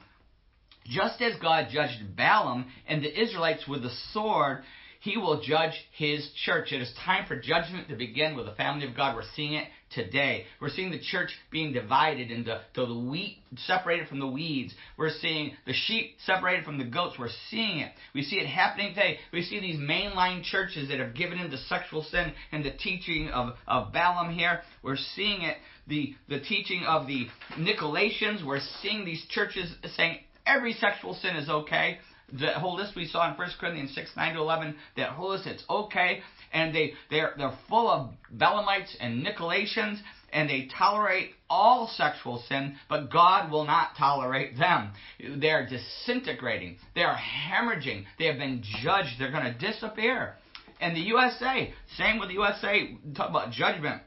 Just 0.86 1.22
as 1.22 1.39
God 1.39 1.68
judged 1.72 2.15
Balaam 2.15 2.65
and 2.88 3.01
the 3.01 3.22
Israelites 3.22 3.68
with 3.68 3.82
the 3.82 3.91
sword, 4.12 4.63
he 5.01 5.17
will 5.17 5.41
judge 5.41 5.74
his 5.93 6.29
church. 6.46 6.72
It 6.72 6.79
is 6.79 6.93
time 7.03 7.25
for 7.27 7.36
judgment 7.36 7.89
to 7.89 7.96
begin 7.96 8.36
with 8.36 8.46
the 8.46 8.53
family 8.53 8.88
of 8.88 8.96
God. 8.96 9.15
We're 9.15 9.24
seeing 9.36 9.53
it 9.53 9.65
today. 9.89 10.46
We're 10.62 10.70
seeing 10.70 10.91
the 10.91 11.00
church 11.00 11.31
being 11.50 11.74
divided 11.74 12.29
into 12.29 12.62
the 12.75 12.86
wheat 12.86 13.39
separated 13.65 14.08
from 14.08 14.20
the 14.20 14.27
weeds. 14.27 14.75
We're 14.98 15.10
seeing 15.10 15.53
the 15.65 15.74
sheep 15.74 16.17
separated 16.24 16.65
from 16.65 16.77
the 16.77 16.84
goats. 16.84 17.15
We're 17.17 17.29
seeing 17.50 17.79
it. 17.79 17.91
We 18.13 18.22
see 18.22 18.36
it 18.36 18.46
happening 18.46 18.89
today. 18.89 19.17
We 19.34 19.41
see 19.41 19.60
these 19.60 19.79
mainline 19.79 20.43
churches 20.43 20.89
that 20.89 21.00
have 21.00 21.15
given 21.15 21.39
into 21.39 21.58
sexual 21.58 22.03
sin 22.03 22.34
and 22.51 22.63
the 22.63 22.72
teaching 22.72 23.29
of, 23.29 23.55
of 23.67 23.91
Balaam 23.91 24.31
here. 24.31 24.62
We're 24.84 24.98
seeing 24.98 25.41
it, 25.41 25.58
the, 25.88 26.13
the 26.29 26.41
teaching 26.41 26.84
of 26.88 27.08
the 27.08 27.25
Nicolaitans. 27.58 28.46
We're 28.46 28.62
seeing 28.84 29.03
these 29.03 29.25
churches 29.29 29.74
saying 29.98 30.20
every 30.46 30.74
sexual 30.74 31.15
sin 31.15 31.36
is 31.38 31.50
okay 31.50 31.98
the 32.33 32.51
whole 32.53 32.75
list 32.75 32.95
we 32.95 33.07
saw 33.07 33.29
in 33.29 33.38
1 33.38 33.50
Corinthians 33.59 33.93
6, 33.95 34.11
9 34.15 34.33
to 34.33 34.39
11, 34.39 34.75
that 34.97 35.09
whole 35.09 35.29
list, 35.29 35.47
it's 35.47 35.63
okay. 35.69 36.21
And 36.53 36.73
they, 36.73 36.93
they're, 37.09 37.33
they're 37.38 37.57
full 37.69 37.89
of 37.89 38.11
Balaamites 38.35 38.95
and 39.00 39.25
Nicolaitans, 39.25 40.00
and 40.33 40.50
they 40.50 40.69
tolerate 40.77 41.31
all 41.50 41.88
sexual 41.95 42.43
sin, 42.47 42.75
but 42.89 43.11
God 43.11 43.51
will 43.51 43.65
not 43.65 43.95
tolerate 43.97 44.57
them. 44.57 44.91
They're 45.38 45.67
disintegrating. 45.67 46.77
They 46.95 47.03
are 47.03 47.17
hemorrhaging. 47.17 48.05
They 48.17 48.25
have 48.25 48.38
been 48.38 48.63
judged. 48.81 49.19
They're 49.19 49.31
going 49.31 49.43
to 49.43 49.53
disappear. 49.53 50.35
And 50.79 50.95
the 50.95 51.01
USA, 51.01 51.73
same 51.97 52.19
with 52.19 52.29
the 52.29 52.35
USA, 52.35 52.97
talk 53.13 53.29
about 53.29 53.51
judgment. 53.51 54.01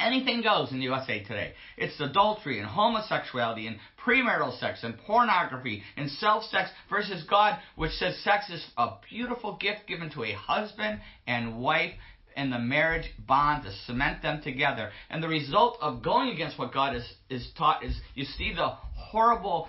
Anything 0.00 0.42
goes 0.42 0.70
in 0.70 0.78
the 0.78 0.84
USA 0.84 1.22
today. 1.22 1.54
It's 1.76 1.98
adultery 2.00 2.58
and 2.58 2.68
homosexuality 2.68 3.66
and 3.66 3.78
premarital 4.04 4.58
sex 4.60 4.80
and 4.84 4.96
pornography 4.98 5.82
and 5.96 6.10
self 6.10 6.44
sex 6.44 6.70
versus 6.88 7.24
God, 7.28 7.58
which 7.76 7.92
says 7.92 8.16
sex 8.22 8.48
is 8.48 8.64
a 8.76 8.92
beautiful 9.08 9.56
gift 9.56 9.86
given 9.88 10.10
to 10.10 10.24
a 10.24 10.32
husband 10.32 11.00
and 11.26 11.58
wife 11.58 11.92
and 12.36 12.52
the 12.52 12.58
marriage 12.58 13.10
bond 13.26 13.64
to 13.64 13.72
cement 13.86 14.22
them 14.22 14.40
together. 14.42 14.90
And 15.10 15.20
the 15.20 15.28
result 15.28 15.78
of 15.80 16.02
going 16.02 16.28
against 16.28 16.58
what 16.58 16.72
God 16.72 16.94
is, 16.94 17.12
is 17.28 17.50
taught 17.58 17.84
is 17.84 18.00
you 18.14 18.24
see 18.24 18.54
the 18.54 18.68
horrible 18.94 19.68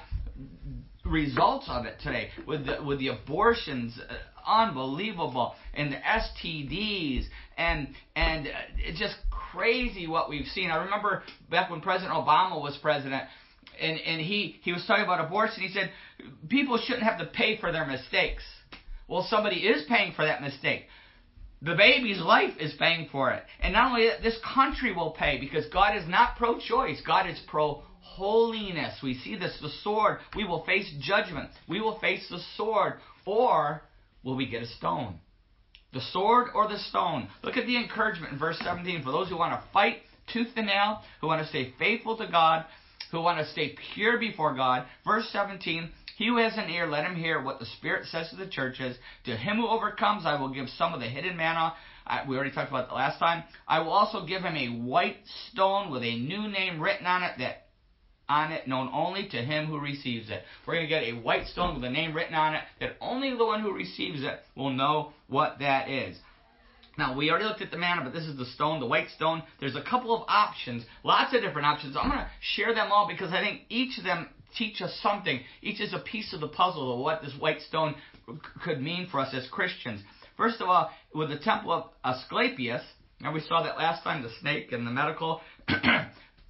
results 1.06 1.66
of 1.70 1.86
it 1.86 2.00
today 2.04 2.30
with 2.46 2.68
the, 2.68 2.84
with 2.84 3.00
the 3.00 3.08
abortions 3.08 4.00
uh, 4.08 4.14
unbelievable 4.48 5.56
and 5.74 5.92
the 5.92 5.98
STDs 5.98 7.26
and 7.58 7.90
and 8.16 8.48
uh, 8.48 8.52
it's 8.78 9.00
just 9.00 9.16
crazy 9.30 10.08
what 10.08 10.30
we've 10.30 10.48
seen. 10.48 10.72
I 10.72 10.84
remember 10.84 11.24
back 11.50 11.70
when 11.70 11.82
President 11.82 12.14
Obama 12.14 12.62
was 12.62 12.78
president 12.82 13.24
and 13.80 14.00
and 14.00 14.22
he 14.22 14.60
he 14.64 14.72
was 14.72 14.86
talking 14.86 15.04
about 15.04 15.24
abortion. 15.24 15.64
He 15.64 15.70
said 15.70 15.92
people 16.48 16.78
shouldn't 16.78 17.04
have 17.04 17.20
to 17.20 17.26
pay 17.26 17.58
for 17.58 17.72
their 17.72 17.86
mistakes. 17.86 18.44
Well, 19.08 19.26
somebody 19.30 19.58
is 19.58 19.86
paying 19.88 20.14
for 20.14 20.26
that 20.26 20.42
mistake. 20.42 20.86
The 21.62 21.76
baby's 21.76 22.20
life 22.20 22.54
is 22.60 22.74
paying 22.80 23.10
for 23.12 23.32
it. 23.32 23.44
And 23.60 23.74
not 23.74 23.92
only 23.92 24.08
that, 24.08 24.22
this 24.22 24.38
country 24.54 24.94
will 24.94 25.12
pay 25.12 25.40
because 25.40 25.66
God 25.68 25.98
is 25.98 26.08
not 26.08 26.38
pro 26.38 26.60
choice, 26.60 27.02
God 27.06 27.30
is 27.30 27.40
pro 27.48 27.84
holiness. 28.00 29.00
We 29.04 29.16
see 29.16 29.36
this 29.36 29.58
the 29.62 29.70
sword. 29.84 30.20
We 30.36 30.46
will 30.46 30.64
face 30.66 30.90
judgment. 31.00 31.50
We 31.68 31.82
will 31.82 32.00
face 32.00 32.28
the 32.30 32.40
sword. 32.56 32.94
Or 33.26 33.84
will 34.24 34.36
we 34.36 34.48
get 34.48 34.64
a 34.64 34.68
stone? 34.68 35.20
The 35.94 36.02
sword 36.02 36.50
or 36.54 36.68
the 36.68 36.78
stone? 36.78 37.30
Look 37.44 37.58
at 37.58 37.66
the 37.66 37.78
encouragement 37.78 38.34
in 38.34 38.40
verse 38.40 38.60
17 38.64 39.04
for 39.04 39.12
those 39.12 39.30
who 39.30 39.38
want 39.38 39.54
to 39.54 39.68
fight 39.74 39.98
tooth 40.32 40.50
and 40.56 40.68
nail, 40.68 41.02
who 41.22 41.28
want 41.28 41.42
to 41.42 41.48
stay 41.48 41.74
faithful 41.80 42.18
to 42.18 42.28
God, 42.28 42.66
who 43.12 43.22
want 43.22 43.40
to 43.40 43.52
stay 43.52 43.76
pure 43.94 44.20
before 44.20 44.54
God. 44.56 44.86
Verse 45.04 45.28
17 45.32 45.90
He 46.18 46.28
who 46.28 46.38
has 46.38 46.58
an 46.58 46.70
ear, 46.70 46.88
let 46.88 47.06
him 47.06 47.16
hear 47.16 47.42
what 47.42 47.60
the 47.60 47.66
Spirit 47.78 48.06
says 48.08 48.30
to 48.30 48.36
the 48.36 48.48
churches. 48.48 48.98
To 49.26 49.36
him 49.36 49.58
who 49.58 49.68
overcomes, 49.68 50.26
I 50.26 50.40
will 50.40 50.54
give 50.54 50.70
some 50.70 50.94
of 50.94 51.00
the 51.00 51.08
hidden 51.08 51.38
manna. 51.38 51.74
I, 52.06 52.28
we 52.28 52.36
already 52.36 52.52
talked 52.52 52.70
about 52.70 52.90
that 52.90 52.96
last 52.96 53.20
time. 53.20 53.44
I 53.68 53.80
will 53.80 53.92
also 53.92 54.26
give 54.26 54.42
him 54.42 54.56
a 54.56 54.82
white 54.84 55.18
stone 55.52 55.92
with 55.92 56.04
a 56.04 56.20
new 56.20 56.48
name 56.48 56.80
written 56.80 57.06
on 57.06 57.24
it 57.24 57.34
that 57.40 57.69
on 58.30 58.52
it 58.52 58.68
known 58.68 58.90
only 58.94 59.28
to 59.30 59.38
him 59.38 59.66
who 59.66 59.80
receives 59.80 60.30
it. 60.30 60.44
We're 60.66 60.76
going 60.76 60.86
to 60.86 60.90
get 60.90 61.04
a 61.04 61.14
white 61.14 61.48
stone 61.48 61.76
with 61.76 61.84
a 61.84 61.90
name 61.90 62.16
written 62.16 62.36
on 62.36 62.56
it 62.56 62.62
that 62.80 62.96
only 63.02 63.36
the 63.36 63.46
one 63.46 63.62
who 63.62 63.74
receives 63.74 64.24
it 64.24 64.40
will 64.56 64.70
know 64.70 65.14
what 65.28 65.60
that 65.60 65.90
is. 65.90 66.16
Now, 66.98 67.16
we 67.16 67.30
already 67.30 67.46
looked 67.46 67.62
at 67.62 67.72
the 67.72 67.78
manna, 67.78 68.04
but 68.04 68.14
this 68.14 68.26
is 68.26 68.38
the 68.38 68.46
stone, 68.46 68.80
the 68.80 68.86
white 68.86 69.10
stone. 69.16 69.42
There's 69.60 69.76
a 69.76 69.82
couple 69.82 70.14
of 70.14 70.26
options, 70.28 70.84
lots 71.04 71.34
of 71.34 71.42
different 71.42 71.66
options. 71.66 71.96
I'm 71.96 72.10
going 72.10 72.20
to 72.20 72.30
share 72.42 72.74
them 72.74 72.92
all 72.92 73.08
because 73.08 73.32
I 73.32 73.42
think 73.42 73.62
each 73.70 73.98
of 73.98 74.04
them 74.04 74.28
teach 74.58 74.82
us 74.82 74.98
something. 75.02 75.40
Each 75.62 75.80
is 75.80 75.94
a 75.94 76.00
piece 76.00 76.34
of 76.34 76.42
the 76.42 76.50
puzzle 76.50 76.94
of 76.94 77.00
what 77.00 77.22
this 77.22 77.34
white 77.40 77.62
stone 77.62 77.96
could 78.64 78.82
mean 78.82 79.08
for 79.10 79.22
us 79.22 79.34
as 79.34 79.48
Christians. 79.50 80.02
First 80.36 80.62
of 80.62 80.68
all, 80.68 80.92
with 81.14 81.30
the 81.30 81.40
temple 81.40 81.72
of 81.72 81.90
Asclepius, 82.04 82.84
and 83.22 83.34
we 83.34 83.42
saw 83.42 83.64
that 83.64 83.78
last 83.78 84.04
time, 84.04 84.24
the 84.24 84.32
snake 84.42 84.72
and 84.72 84.86
the 84.86 84.92
medical. 84.92 85.42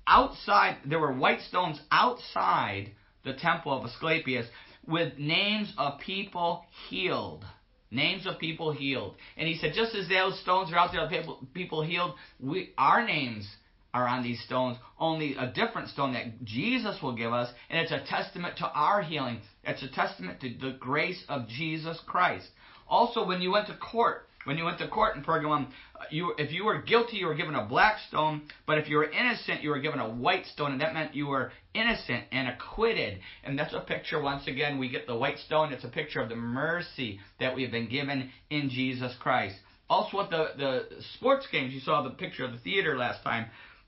Outside, 0.10 0.78
there 0.86 1.00
were 1.00 1.14
white 1.14 1.42
stones 1.42 1.80
outside 1.92 2.92
the 3.24 3.34
temple 3.34 3.72
of 3.72 3.86
Asclepius 3.86 4.48
with 4.88 5.18
names 5.18 5.74
of 5.78 6.00
people 6.00 6.66
healed. 6.90 7.46
Names 7.92 8.28
of 8.28 8.40
people 8.40 8.72
healed. 8.72 9.16
And 9.38 9.48
he 9.48 9.56
said, 9.56 9.74
just 9.74 9.96
as 9.96 10.08
those 10.10 10.40
stones 10.42 10.72
are 10.72 10.78
out 10.78 10.92
there, 10.92 11.08
people, 11.10 11.48
people 11.54 11.84
healed, 11.84 12.16
we, 12.40 12.72
our 12.78 13.06
names 13.06 13.48
are 13.94 14.08
on 14.08 14.22
these 14.24 14.42
stones, 14.44 14.78
only 15.00 15.36
a 15.36 15.48
different 15.48 15.90
stone 15.90 16.14
that 16.14 16.44
Jesus 16.44 17.02
will 17.02 17.16
give 17.16 17.34
us, 17.34 17.52
and 17.70 17.80
it's 17.80 17.92
a 17.92 18.04
testament 18.08 18.58
to 18.58 18.68
our 18.68 19.02
healing. 19.02 19.42
It's 19.64 19.82
a 19.82 19.90
testament 19.90 20.42
to 20.42 20.50
the 20.50 20.78
grace 20.80 21.24
of 21.28 21.48
Jesus 21.48 22.00
Christ. 22.06 22.48
Also, 22.88 23.26
when 23.26 23.42
you 23.42 23.52
went 23.52 23.68
to 23.68 23.76
court, 23.76 24.29
when 24.46 24.58
you 24.58 24.64
went 24.64 24.78
to 24.80 24.88
court 24.88 25.16
in 25.16 25.24
Pergamum, 25.24 25.68
uh, 25.96 26.06
you, 26.10 26.34
if 26.38 26.52
you 26.52 26.64
were 26.64 26.82
guilty, 26.82 27.18
you 27.18 27.28
were 27.28 27.36
given 27.36 27.56
a 27.56 27.66
black 27.66 27.98
stone, 28.08 28.44
but 28.66 28.78
if 28.78 28.88
you 28.88 28.98
were 28.98 29.10
innocent, 29.10 29.62
you 29.62 29.70
were 29.70 29.80
given 29.80 30.00
a 30.00 30.10
white 30.10 30.46
stone, 30.46 30.72
and 30.72 30.82
that 30.82 30.94
meant 30.94 31.14
you 31.14 31.28
were 31.28 31.52
innocent 31.74 32.24
and 32.32 32.48
acquitted. 32.48 33.20
And 33.44 33.60
that's 33.60 33.74
a 33.74 33.82
picture, 33.82 34.22
once 34.22 34.48
again, 34.48 34.80
we 34.80 34.90
get 34.90 35.08
the 35.08 35.16
white 35.16 35.40
stone. 35.40 35.74
It's 35.74 35.84
a 35.84 35.90
picture 35.90 36.22
of 36.22 36.30
the 36.30 36.36
mercy 36.36 37.20
that 37.40 37.56
we've 37.56 37.72
been 37.72 37.90
given 37.90 38.30
in 38.50 38.70
Jesus 38.70 39.14
Christ. 39.20 39.56
Also, 39.90 40.22
at 40.22 40.30
the 40.30 40.52
the 40.56 40.84
sports 41.16 41.48
games, 41.52 41.74
you 41.74 41.80
saw 41.80 42.04
the 42.04 42.12
picture 42.12 42.46
of 42.46 42.52
the 42.52 42.60
theater 42.60 42.96
last 42.96 43.24
time. 43.24 43.48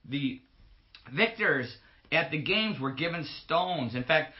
The 0.10 0.42
victors 1.16 1.72
at 2.12 2.30
the 2.30 2.38
games 2.38 2.80
were 2.80 2.92
given 2.92 3.26
stones. 3.44 3.96
In 3.96 4.04
fact, 4.04 4.34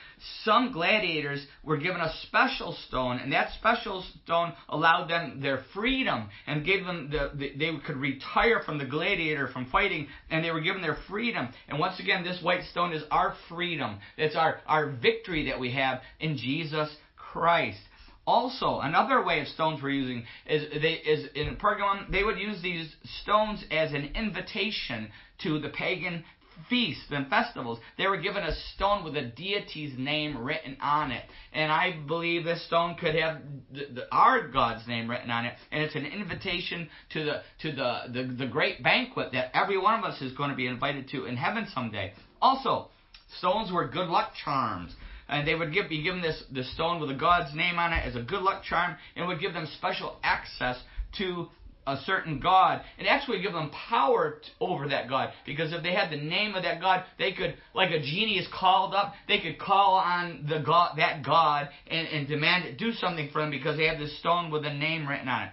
some 0.44 0.72
gladiators 0.72 1.46
were 1.64 1.78
given 1.78 2.02
a 2.02 2.14
special 2.24 2.74
stone, 2.88 3.18
and 3.20 3.32
that 3.32 3.54
special 3.54 4.04
stone 4.24 4.54
allowed 4.68 5.10
them 5.10 5.40
their 5.42 5.64
freedom 5.74 6.30
and 6.48 6.66
gave 6.66 6.86
them 6.86 7.10
the, 7.10 7.32
the, 7.34 7.54
they 7.58 7.72
could 7.86 7.98
retire 7.98 8.62
from 8.66 8.78
the 8.78 8.86
gladiator 8.86 9.48
from 9.48 9.66
fighting, 9.68 10.08
and 10.30 10.44
they 10.44 10.52
were 10.52 10.62
given 10.62 10.82
their 10.82 10.98
freedom. 11.08 11.48
And 11.70 11.80
once 11.80 12.00
again, 12.00 12.24
this 12.24 12.42
white 12.44 12.64
stone 12.66 12.94
is 12.94 13.04
our 13.10 13.36
freedom. 13.48 14.00
It's 14.18 14.36
our 14.36 14.60
our 14.68 14.90
victory 14.90 15.46
that 15.50 15.60
we 15.60 15.72
have 15.74 16.02
in 16.20 16.38
Jesus 16.38 16.94
Christ. 17.16 17.80
Also, 18.28 18.80
another 18.80 19.24
way 19.24 19.40
of 19.40 19.48
stones 19.48 19.82
we're 19.82 19.90
using 19.90 20.26
is 20.46 20.70
they 20.82 20.94
is 20.94 21.28
in 21.34 21.56
Pergamum 21.56 22.12
they 22.12 22.24
would 22.24 22.38
use 22.38 22.62
these 22.62 22.94
stones 23.22 23.64
as 23.72 23.94
an 23.94 24.12
invitation 24.16 25.10
to 25.44 25.60
the 25.60 25.70
pagan 25.70 26.24
feasts 26.70 27.08
and 27.12 27.28
festivals, 27.28 27.80
they 27.98 28.08
were 28.08 28.18
given 28.18 28.44
a 28.44 28.56
stone 28.74 29.04
with 29.04 29.16
a 29.16 29.24
deity's 29.24 29.98
name 29.98 30.38
written 30.38 30.78
on 30.82 31.12
it. 31.12 31.24
And 31.54 31.72
I 31.72 32.00
believe 32.08 32.44
this 32.44 32.66
stone 32.68 32.96
could 32.96 33.16
have 33.16 33.42
the, 33.72 33.88
the, 33.94 34.08
our 34.12 34.48
God's 34.48 34.88
name 34.88 35.10
written 35.10 35.30
on 35.30 35.46
it. 35.46 35.54
And 35.72 35.84
it's 35.84 35.96
an 35.96 36.06
invitation 36.06 36.90
to 37.14 37.24
the 37.24 37.42
to 37.62 37.72
the, 37.72 38.02
the, 38.12 38.36
the 38.40 38.48
great 38.48 38.84
banquet 38.84 39.32
that 39.34 39.56
every 39.56 39.78
one 39.78 40.00
of 40.00 40.06
us 40.06 40.22
is 40.22 40.34
going 40.34 40.50
to 40.50 40.56
be 40.56 40.68
invited 40.68 41.10
to 41.10 41.26
in 41.26 41.38
heaven 41.38 41.68
someday. 41.74 42.14
Also, 42.42 42.90
stones 43.38 43.72
were 43.72 43.88
good 43.88 44.10
luck 44.10 44.34
charms 44.44 44.96
and 45.32 45.48
they 45.48 45.56
would 45.56 45.74
give, 45.74 45.90
be 45.90 46.04
given 46.04 46.22
this, 46.22 46.44
this 46.52 46.72
stone 46.74 47.00
with 47.00 47.10
a 47.10 47.16
God's 47.16 47.56
name 47.56 47.80
on 47.80 47.94
it 47.94 48.06
as 48.06 48.16
a 48.16 48.22
good 48.22 48.42
luck 48.42 48.64
charm, 48.64 48.98
and 49.16 49.28
would 49.28 49.40
give 49.40 49.54
them 49.54 49.66
special 49.78 50.18
access 50.24 50.78
to 51.18 51.48
a 51.88 51.98
certain 52.06 52.40
God 52.40 52.82
and 52.98 53.08
actually 53.08 53.42
give 53.42 53.54
them 53.54 53.72
power 53.90 54.40
t- 54.44 54.52
over 54.60 54.88
that 54.90 55.10
God. 55.10 55.34
Because 55.46 55.74
if 55.74 55.84
they 55.84 55.94
had 55.94 56.12
the 56.12 56.22
name 56.22 56.56
of 56.56 56.64
that 56.64 56.80
God, 56.80 57.04
they 57.18 57.32
could, 57.32 57.56
like 57.74 57.92
a 57.92 58.00
genie 58.00 58.38
is 58.38 58.48
called 58.54 58.94
up, 58.94 59.14
they 59.28 59.40
could 59.40 59.60
call 59.60 59.96
on 59.96 60.46
the 60.48 60.60
God, 60.60 60.98
that 60.98 61.24
God 61.24 61.70
and, 61.88 62.08
and 62.08 62.28
demand 62.28 62.66
it 62.66 62.78
do 62.78 62.92
something 62.94 63.30
for 63.32 63.42
them 63.42 63.52
because 63.52 63.78
they 63.78 63.88
have 63.88 64.00
this 64.00 64.18
stone 64.20 64.52
with 64.52 64.66
a 64.66 64.74
name 64.74 65.08
written 65.08 65.28
on 65.28 65.44
it. 65.44 65.52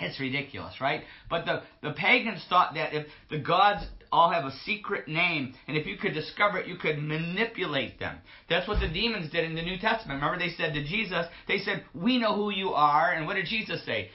It's 0.00 0.18
ridiculous, 0.18 0.80
right? 0.80 1.02
But 1.28 1.44
the, 1.44 1.62
the 1.82 1.92
pagans 1.92 2.44
thought 2.48 2.74
that 2.74 2.94
if 2.94 3.06
the 3.28 3.38
gods 3.38 3.84
all 4.10 4.30
have 4.30 4.44
a 4.44 4.56
secret 4.64 5.06
name, 5.06 5.54
and 5.68 5.76
if 5.76 5.86
you 5.86 5.96
could 5.96 6.14
discover 6.14 6.58
it, 6.58 6.66
you 6.66 6.76
could 6.76 6.98
manipulate 6.98 7.98
them. 7.98 8.16
That's 8.48 8.66
what 8.66 8.80
the 8.80 8.88
demons 8.88 9.30
did 9.30 9.44
in 9.44 9.54
the 9.54 9.62
New 9.62 9.78
Testament. 9.78 10.20
Remember, 10.20 10.38
they 10.38 10.54
said 10.56 10.74
to 10.74 10.84
Jesus, 10.84 11.26
they 11.46 11.58
said, 11.58 11.84
We 11.94 12.18
know 12.18 12.34
who 12.34 12.50
you 12.50 12.70
are. 12.70 13.12
And 13.12 13.26
what 13.26 13.34
did 13.34 13.46
Jesus 13.46 13.84
say? 13.84 14.10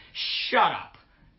Shut 0.49 0.71
up. 0.71 0.94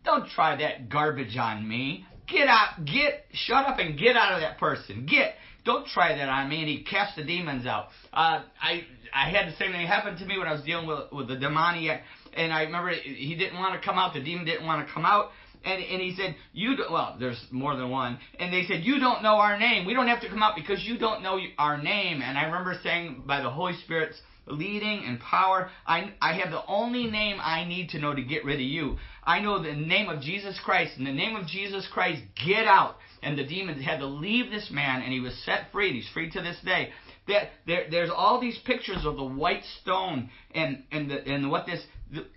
Don't 0.07 0.29
try 0.29 0.55
that 0.55 0.87
garbage 0.87 1.35
on 1.35 1.67
me. 1.67 2.05
Get 2.27 2.47
out, 2.47 2.85
get, 2.85 3.25
shut 3.33 3.65
up 3.65 3.77
and 3.77 3.99
get 3.99 4.15
out 4.15 4.31
of 4.31 4.39
that 4.39 4.57
person. 4.57 5.05
Get, 5.05 5.35
don't 5.65 5.85
try 5.85 6.15
that 6.15 6.29
on 6.29 6.47
me. 6.47 6.59
And 6.61 6.69
he 6.69 6.83
cast 6.83 7.17
the 7.17 7.25
demons 7.25 7.65
out. 7.65 7.87
Uh, 8.13 8.43
I, 8.61 8.85
I 9.13 9.29
had 9.29 9.51
the 9.51 9.57
same 9.57 9.73
thing 9.73 9.85
happen 9.85 10.17
to 10.17 10.25
me 10.25 10.37
when 10.37 10.47
I 10.47 10.53
was 10.53 10.61
dealing 10.61 10.87
with, 10.87 11.11
with 11.11 11.27
the 11.27 11.35
demoniac. 11.35 12.03
And 12.37 12.53
I 12.53 12.63
remember 12.63 12.91
he 12.91 13.35
didn't 13.35 13.59
want 13.59 13.79
to 13.79 13.85
come 13.85 13.97
out. 13.97 14.13
The 14.13 14.23
demon 14.23 14.45
didn't 14.45 14.65
want 14.65 14.87
to 14.87 14.93
come 14.93 15.03
out. 15.03 15.31
And, 15.65 15.83
and 15.83 16.01
he 16.01 16.15
said, 16.15 16.37
you 16.53 16.77
do, 16.77 16.85
well, 16.89 17.17
there's 17.19 17.45
more 17.51 17.75
than 17.75 17.89
one. 17.89 18.17
And 18.39 18.53
they 18.53 18.63
said, 18.63 18.85
you 18.85 18.99
don't 18.99 19.23
know 19.23 19.35
our 19.35 19.59
name. 19.59 19.85
We 19.85 19.93
don't 19.93 20.07
have 20.07 20.21
to 20.21 20.29
come 20.29 20.41
out 20.41 20.55
because 20.55 20.81
you 20.85 20.97
don't 20.97 21.21
know 21.21 21.37
our 21.57 21.81
name. 21.81 22.21
And 22.21 22.37
I 22.37 22.45
remember 22.45 22.79
saying 22.81 23.23
by 23.27 23.41
the 23.41 23.49
Holy 23.49 23.73
Spirit's 23.83 24.17
leading 24.47 25.03
and 25.05 25.19
power. 25.19 25.69
I, 25.85 26.13
I 26.21 26.33
have 26.33 26.51
the 26.51 26.65
only 26.67 27.05
name 27.05 27.37
I 27.41 27.65
need 27.65 27.89
to 27.89 27.99
know 27.99 28.13
to 28.13 28.21
get 28.21 28.45
rid 28.45 28.55
of 28.55 28.61
you. 28.61 28.97
I 29.23 29.39
know 29.39 29.61
the 29.61 29.73
name 29.73 30.09
of 30.09 30.21
Jesus 30.21 30.59
Christ. 30.63 30.97
In 30.97 31.05
the 31.05 31.11
name 31.11 31.35
of 31.35 31.47
Jesus 31.47 31.87
Christ, 31.91 32.21
get 32.45 32.65
out. 32.65 32.95
And 33.21 33.37
the 33.37 33.45
demons 33.45 33.83
had 33.83 33.99
to 33.99 34.05
leave 34.05 34.51
this 34.51 34.69
man, 34.71 35.01
and 35.01 35.11
he 35.11 35.19
was 35.19 35.35
set 35.43 35.71
free. 35.71 35.87
And 35.87 35.95
he's 35.95 36.09
free 36.09 36.29
to 36.31 36.41
this 36.41 36.57
day. 36.63 36.91
That 37.27 37.49
there, 37.65 37.87
there's 37.89 38.11
all 38.13 38.39
these 38.39 38.57
pictures 38.65 39.05
of 39.05 39.17
the 39.17 39.25
white 39.25 39.63
stone, 39.81 40.29
and 40.55 40.83
and 40.91 41.11
the, 41.11 41.27
and 41.27 41.51
what 41.51 41.65
this 41.65 41.83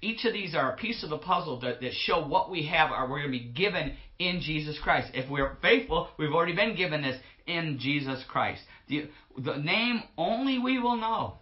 each 0.01 0.25
of 0.25 0.33
these 0.33 0.55
are 0.55 0.73
a 0.73 0.77
piece 0.77 1.05
of 1.05 1.11
the 1.11 1.19
puzzle 1.19 1.61
that, 1.61 1.81
that 1.81 1.93
show 1.93 2.27
what 2.27 2.51
we 2.51 2.67
have 2.67 2.91
are 2.91 3.09
we're 3.09 3.21
going 3.21 3.33
to 3.33 3.39
be 3.39 3.53
given 3.53 3.95
in 4.19 4.41
Jesus 4.41 4.79
Christ. 4.83 5.11
If 5.15 5.31
we're 5.31 5.57
faithful, 5.63 6.09
we've 6.19 6.33
already 6.33 6.57
been 6.57 6.75
given 6.77 7.03
this 7.03 7.21
in 7.47 7.79
Jesus 7.79 8.25
Christ. 8.29 8.63
The, 8.89 9.09
the 9.39 9.57
name 9.57 10.03
only 10.17 10.59
we 10.59 10.81
will 10.81 10.97
know. 10.97 11.35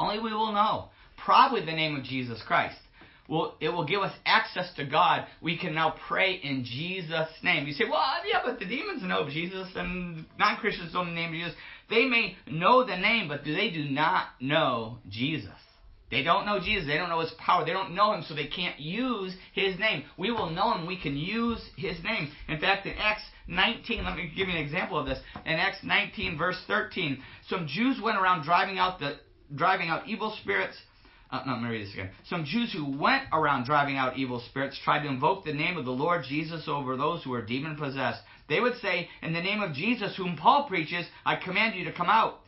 Only 0.00 0.18
we 0.18 0.32
will 0.32 0.52
know. 0.52 0.88
Probably 1.22 1.60
the 1.60 1.72
name 1.72 1.94
of 1.94 2.04
Jesus 2.04 2.42
Christ. 2.46 2.78
Well, 3.28 3.56
it 3.60 3.68
will 3.68 3.84
give 3.84 4.00
us 4.00 4.12
access 4.24 4.72
to 4.74 4.86
God. 4.86 5.26
We 5.42 5.58
can 5.58 5.74
now 5.74 5.94
pray 6.08 6.40
in 6.42 6.64
Jesus' 6.64 7.28
name. 7.44 7.66
You 7.66 7.74
say, 7.74 7.84
well, 7.84 8.02
yeah, 8.26 8.40
but 8.44 8.58
the 8.58 8.64
demons 8.64 9.02
know 9.02 9.28
Jesus 9.28 9.68
and 9.76 10.24
non 10.38 10.56
Christians 10.56 10.92
don't 10.92 11.08
know 11.08 11.10
the 11.10 11.20
name 11.20 11.28
of 11.28 11.34
Jesus. 11.34 11.54
They 11.90 12.06
may 12.06 12.36
know 12.50 12.84
the 12.84 12.96
name, 12.96 13.28
but 13.28 13.44
they 13.44 13.70
do 13.70 13.84
not 13.90 14.28
know 14.40 14.98
Jesus. 15.08 15.50
They 16.10 16.24
don't 16.24 16.44
know 16.44 16.58
Jesus. 16.58 16.86
They 16.86 16.96
don't 16.96 17.08
know 17.08 17.20
his 17.20 17.32
power. 17.38 17.64
They 17.64 17.72
don't 17.72 17.94
know 17.94 18.14
him, 18.14 18.24
so 18.26 18.34
they 18.34 18.48
can't 18.48 18.80
use 18.80 19.36
his 19.52 19.78
name. 19.78 20.04
We 20.16 20.32
will 20.32 20.50
know 20.50 20.74
him. 20.74 20.86
We 20.86 21.00
can 21.00 21.16
use 21.16 21.60
his 21.76 22.02
name. 22.02 22.32
In 22.48 22.58
fact, 22.58 22.86
in 22.86 22.94
Acts 22.98 23.22
19, 23.46 24.04
let 24.04 24.16
me 24.16 24.32
give 24.34 24.48
you 24.48 24.54
an 24.54 24.64
example 24.64 24.98
of 24.98 25.06
this. 25.06 25.20
In 25.44 25.52
Acts 25.52 25.78
19, 25.84 26.36
verse 26.36 26.60
13, 26.66 27.22
some 27.48 27.68
Jews 27.68 28.00
went 28.02 28.18
around 28.18 28.44
driving 28.44 28.78
out 28.78 28.98
the 28.98 29.20
driving 29.54 29.88
out 29.88 30.08
evil 30.08 30.36
spirits. 30.42 30.76
Uh, 31.30 31.42
no, 31.46 31.52
let 31.52 31.62
me 31.62 31.68
read 31.68 31.86
this 31.86 31.94
again. 31.94 32.10
Some 32.28 32.44
Jews 32.44 32.72
who 32.72 32.98
went 32.98 33.24
around 33.32 33.64
driving 33.64 33.96
out 33.96 34.16
evil 34.16 34.42
spirits 34.48 34.78
tried 34.82 35.04
to 35.04 35.08
invoke 35.08 35.44
the 35.44 35.52
name 35.52 35.76
of 35.76 35.84
the 35.84 35.92
Lord 35.92 36.24
Jesus 36.28 36.64
over 36.66 36.96
those 36.96 37.22
who 37.22 37.30
were 37.30 37.42
demon 37.42 37.76
possessed. 37.76 38.20
They 38.48 38.58
would 38.58 38.76
say, 38.78 39.08
In 39.22 39.32
the 39.32 39.40
name 39.40 39.62
of 39.62 39.72
Jesus, 39.72 40.16
whom 40.16 40.36
Paul 40.36 40.66
preaches, 40.66 41.06
I 41.24 41.36
command 41.36 41.76
you 41.76 41.84
to 41.84 41.92
come 41.92 42.08
out. 42.08 42.40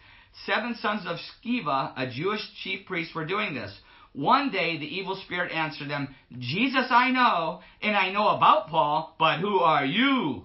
Seven 0.47 0.75
sons 0.75 1.07
of 1.07 1.19
Sceva, 1.19 1.93
a 1.97 2.11
Jewish 2.11 2.41
chief 2.63 2.87
priest, 2.87 3.15
were 3.15 3.27
doing 3.27 3.55
this. 3.55 3.73
One 4.15 4.51
day 4.51 4.79
the 4.79 4.97
evil 4.97 5.17
spirit 5.25 5.53
answered 5.53 5.89
them, 5.89 6.15
Jesus 6.39 6.87
I 6.91 7.11
know, 7.11 7.61
and 7.81 7.97
I 7.97 8.11
know 8.11 8.29
about 8.29 8.69
Paul, 8.69 9.15
but 9.19 9.39
who 9.39 9.61
are 9.61 9.85
you? 9.87 10.45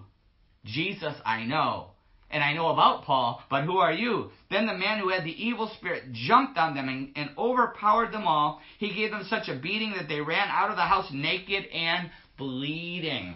Jesus 0.63 1.13
I 1.26 1.43
know, 1.43 1.91
and 2.30 2.44
I 2.44 2.54
know 2.54 2.68
about 2.68 3.04
Paul, 3.04 3.42
but 3.50 3.63
who 3.63 3.78
are 3.78 3.94
you? 3.94 4.32
Then 4.50 4.66
the 4.66 4.74
man 4.74 5.00
who 5.00 5.10
had 5.10 5.24
the 5.24 5.44
evil 5.44 5.72
spirit 5.78 6.12
jumped 6.12 6.58
on 6.58 6.76
them 6.76 6.90
and, 6.90 7.12
and, 7.16 7.30
overpowered 7.38 8.12
them 8.12 8.28
all. 8.28 8.62
He 8.80 8.94
gave 8.94 9.12
them 9.12 9.24
such 9.30 9.48
a 9.48 9.58
beating 9.58 9.94
that 9.98 10.10
they 10.10 10.20
ran 10.20 10.50
out 10.50 10.70
of 10.70 10.76
the 10.76 10.82
house 10.82 11.10
naked 11.12 11.66
and 11.68 12.10
bleeding. 12.38 13.36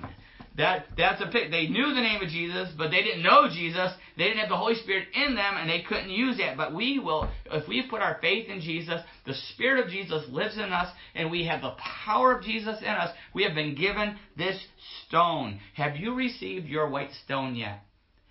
That 0.57 0.87
that's 0.97 1.21
a 1.21 1.27
pic. 1.27 1.49
they 1.49 1.67
knew 1.67 1.93
the 1.93 2.01
name 2.01 2.21
of 2.21 2.27
Jesus, 2.27 2.69
but 2.77 2.91
they 2.91 3.01
didn't 3.01 3.23
know 3.23 3.47
Jesus. 3.49 3.93
They 4.17 4.25
didn't 4.25 4.39
have 4.39 4.49
the 4.49 4.57
Holy 4.57 4.75
Spirit 4.75 5.07
in 5.13 5.35
them, 5.35 5.53
and 5.55 5.69
they 5.69 5.81
couldn't 5.81 6.09
use 6.09 6.37
that. 6.39 6.57
But 6.57 6.75
we 6.75 6.99
will, 6.99 7.29
if 7.49 7.69
we 7.69 7.87
put 7.89 8.01
our 8.01 8.17
faith 8.19 8.49
in 8.49 8.59
Jesus, 8.59 9.01
the 9.25 9.33
Spirit 9.53 9.85
of 9.85 9.89
Jesus 9.89 10.27
lives 10.29 10.57
in 10.57 10.73
us, 10.73 10.93
and 11.15 11.31
we 11.31 11.45
have 11.45 11.61
the 11.61 11.75
power 12.05 12.35
of 12.35 12.43
Jesus 12.43 12.81
in 12.81 12.89
us. 12.89 13.15
We 13.33 13.43
have 13.43 13.55
been 13.55 13.75
given 13.75 14.17
this 14.37 14.61
stone. 15.07 15.61
Have 15.75 15.95
you 15.95 16.13
received 16.15 16.67
your 16.67 16.89
white 16.89 17.13
stone 17.23 17.55
yet? 17.55 17.79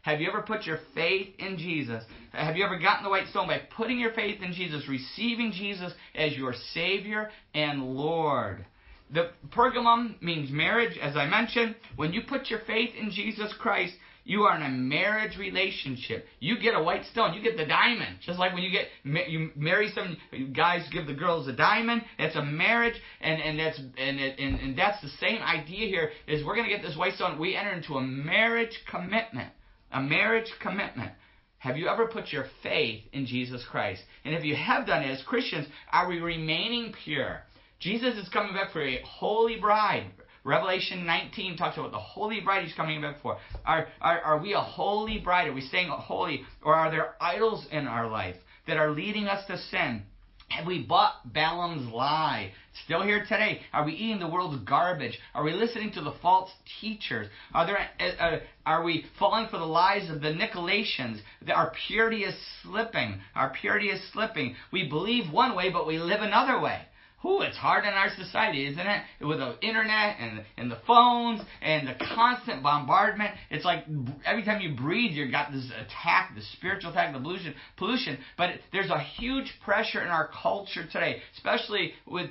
Have 0.03 0.21
you 0.21 0.29
ever 0.29 0.43
put 0.43 0.65
your 0.65 0.79
faith 0.95 1.29
in 1.39 1.59
Jesus? 1.59 2.03
Have 2.33 2.57
you 2.57 2.65
ever 2.65 2.79
gotten 2.79 3.05
the 3.05 3.11
white 3.11 3.29
stone 3.29 3.49
by 3.49 3.61
putting 3.77 3.99
your 3.99 4.13
faith 4.13 4.43
in 4.43 4.53
Jesus, 4.53 4.89
receiving 4.89 5.53
Jesus 5.53 5.93
as 6.15 6.37
your 6.37 6.55
Savior 6.73 7.31
and 7.55 7.95
Lord? 7.95 8.65
The 9.13 9.31
Pergamum 9.51 10.21
means 10.23 10.51
marriage, 10.51 10.97
as 10.99 11.17
I 11.17 11.27
mentioned. 11.27 11.75
When 11.97 12.13
you 12.13 12.23
put 12.23 12.49
your 12.49 12.61
faith 12.61 12.91
in 12.99 13.11
Jesus 13.11 13.53
Christ, 13.59 13.95
you 14.25 14.43
are 14.43 14.57
in 14.57 14.63
a 14.63 14.69
marriage 14.69 15.37
relationship. 15.37 16.27
You 16.39 16.59
get 16.61 16.75
a 16.75 16.83
white 16.83 17.05
stone. 17.07 17.35
You 17.35 17.43
get 17.43 17.57
the 17.57 17.67
diamond. 17.67 18.19
Just 18.25 18.39
like 18.39 18.55
when 18.55 18.63
you 18.63 18.71
get 18.71 18.87
you 19.29 19.51
marry 19.57 19.91
some 19.91 20.17
guys 20.55 20.89
give 20.93 21.07
the 21.07 21.15
girls 21.15 21.49
a 21.49 21.53
diamond. 21.53 22.03
That's 22.19 22.37
a 22.37 22.45
marriage, 22.45 22.95
and 23.21 23.43
and 23.43 23.59
that's 23.59 23.79
and 23.79 24.21
and, 24.21 24.61
and 24.61 24.79
that's 24.79 25.01
the 25.03 25.09
same 25.21 25.43
idea 25.43 25.89
here. 25.89 26.13
Is 26.29 26.45
we're 26.45 26.55
gonna 26.55 26.69
get 26.69 26.83
this 26.83 26.97
white 26.97 27.15
stone. 27.15 27.39
We 27.39 27.57
enter 27.57 27.73
into 27.73 27.95
a 27.95 28.03
marriage 28.03 28.79
commitment. 28.89 29.53
A 29.93 30.01
marriage 30.01 30.51
commitment. 30.61 31.13
Have 31.59 31.77
you 31.77 31.89
ever 31.89 32.07
put 32.07 32.33
your 32.33 32.47
faith 32.63 33.05
in 33.13 33.27
Jesus 33.27 33.65
Christ? 33.71 34.03
And 34.25 34.35
if 34.35 34.45
you 34.45 34.57
have 34.57 34.87
done 34.87 35.03
it 35.03 35.11
as 35.11 35.23
Christians, 35.23 35.67
are 35.93 36.09
we 36.09 36.19
remaining 36.21 36.95
pure? 37.05 37.43
Jesus 37.81 38.17
is 38.17 38.29
coming 38.31 38.55
back 38.55 38.73
for 38.73 38.83
a 38.83 39.03
holy 39.03 39.57
bride. 39.57 40.07
Revelation 40.43 41.05
19 41.05 41.57
talks 41.57 41.77
about 41.77 41.93
the 41.93 41.99
holy 41.99 42.41
bride 42.41 42.65
he's 42.65 42.75
coming 42.75 43.03
back 43.03 43.21
for. 43.21 43.37
Are, 43.67 43.89
are, 44.01 44.21
are 44.21 44.39
we 44.39 44.55
a 44.55 44.61
holy 44.61 45.19
bride? 45.19 45.49
Are 45.49 45.53
we 45.53 45.61
staying 45.61 45.91
holy? 45.91 46.45
Or 46.63 46.75
are 46.75 46.91
there 46.91 47.15
idols 47.21 47.67
in 47.71 47.87
our 47.87 48.09
life 48.09 48.37
that 48.67 48.79
are 48.79 48.91
leading 48.91 49.27
us 49.27 49.47
to 49.47 49.59
sin? 49.59 50.03
Have 50.51 50.67
we 50.67 50.83
bought 50.83 51.33
Balaam's 51.33 51.93
lie? 51.93 52.53
Still 52.85 53.03
here 53.03 53.25
today. 53.25 53.61
Are 53.73 53.85
we 53.85 53.93
eating 53.93 54.19
the 54.19 54.29
world's 54.29 54.63
garbage? 54.65 55.17
Are 55.33 55.45
we 55.45 55.53
listening 55.53 55.93
to 55.93 56.01
the 56.01 56.15
false 56.21 56.51
teachers? 56.81 57.29
Are 57.55 57.67
there? 57.67 57.79
Uh, 58.01 58.23
uh 58.23 58.41
are 58.67 58.83
we 58.83 59.07
falling 59.17 59.49
for 59.49 59.59
the 59.59 59.65
lies 59.65 60.11
of 60.11 60.21
the 60.21 60.29
Nicolaitans? 60.29 61.21
Our 61.55 61.73
purity 61.87 62.25
is 62.25 62.35
slipping. 62.63 63.21
Our 63.37 63.51
purity 63.51 63.91
is 63.91 64.03
slipping. 64.13 64.57
We 64.73 64.89
believe 64.89 65.33
one 65.33 65.55
way, 65.55 65.71
but 65.71 65.87
we 65.87 65.99
live 65.99 66.21
another 66.21 66.61
way. 66.61 66.83
Who 67.23 67.43
it's 67.43 67.57
hard 67.57 67.85
in 67.85 67.93
our 67.93 68.09
society, 68.17 68.67
isn't 68.67 68.87
it? 68.87 69.03
With 69.21 69.39
the 69.39 69.59
internet 69.61 70.17
and 70.19 70.45
and 70.57 70.71
the 70.71 70.79
phones 70.87 71.43
and 71.61 71.87
the 71.87 71.95
constant 72.15 72.63
bombardment. 72.63 73.35
It's 73.51 73.65
like 73.65 73.85
every 74.25 74.43
time 74.43 74.63
you 74.63 74.75
breathe, 74.75 75.13
you've 75.13 75.31
got 75.31 75.53
this 75.53 75.67
attack, 75.67 76.35
the 76.35 76.41
spiritual 76.57 76.93
attack, 76.93 77.13
the 77.13 77.21
pollution. 77.21 77.55
Pollution. 77.77 78.19
But 78.39 78.53
there's 78.73 78.91
a 78.91 78.99
huge 78.99 79.53
pressure 79.63 80.01
in 80.01 80.09
our 80.09 80.31
culture 80.43 80.87
today, 80.87 81.21
especially 81.37 81.93
with 82.07 82.31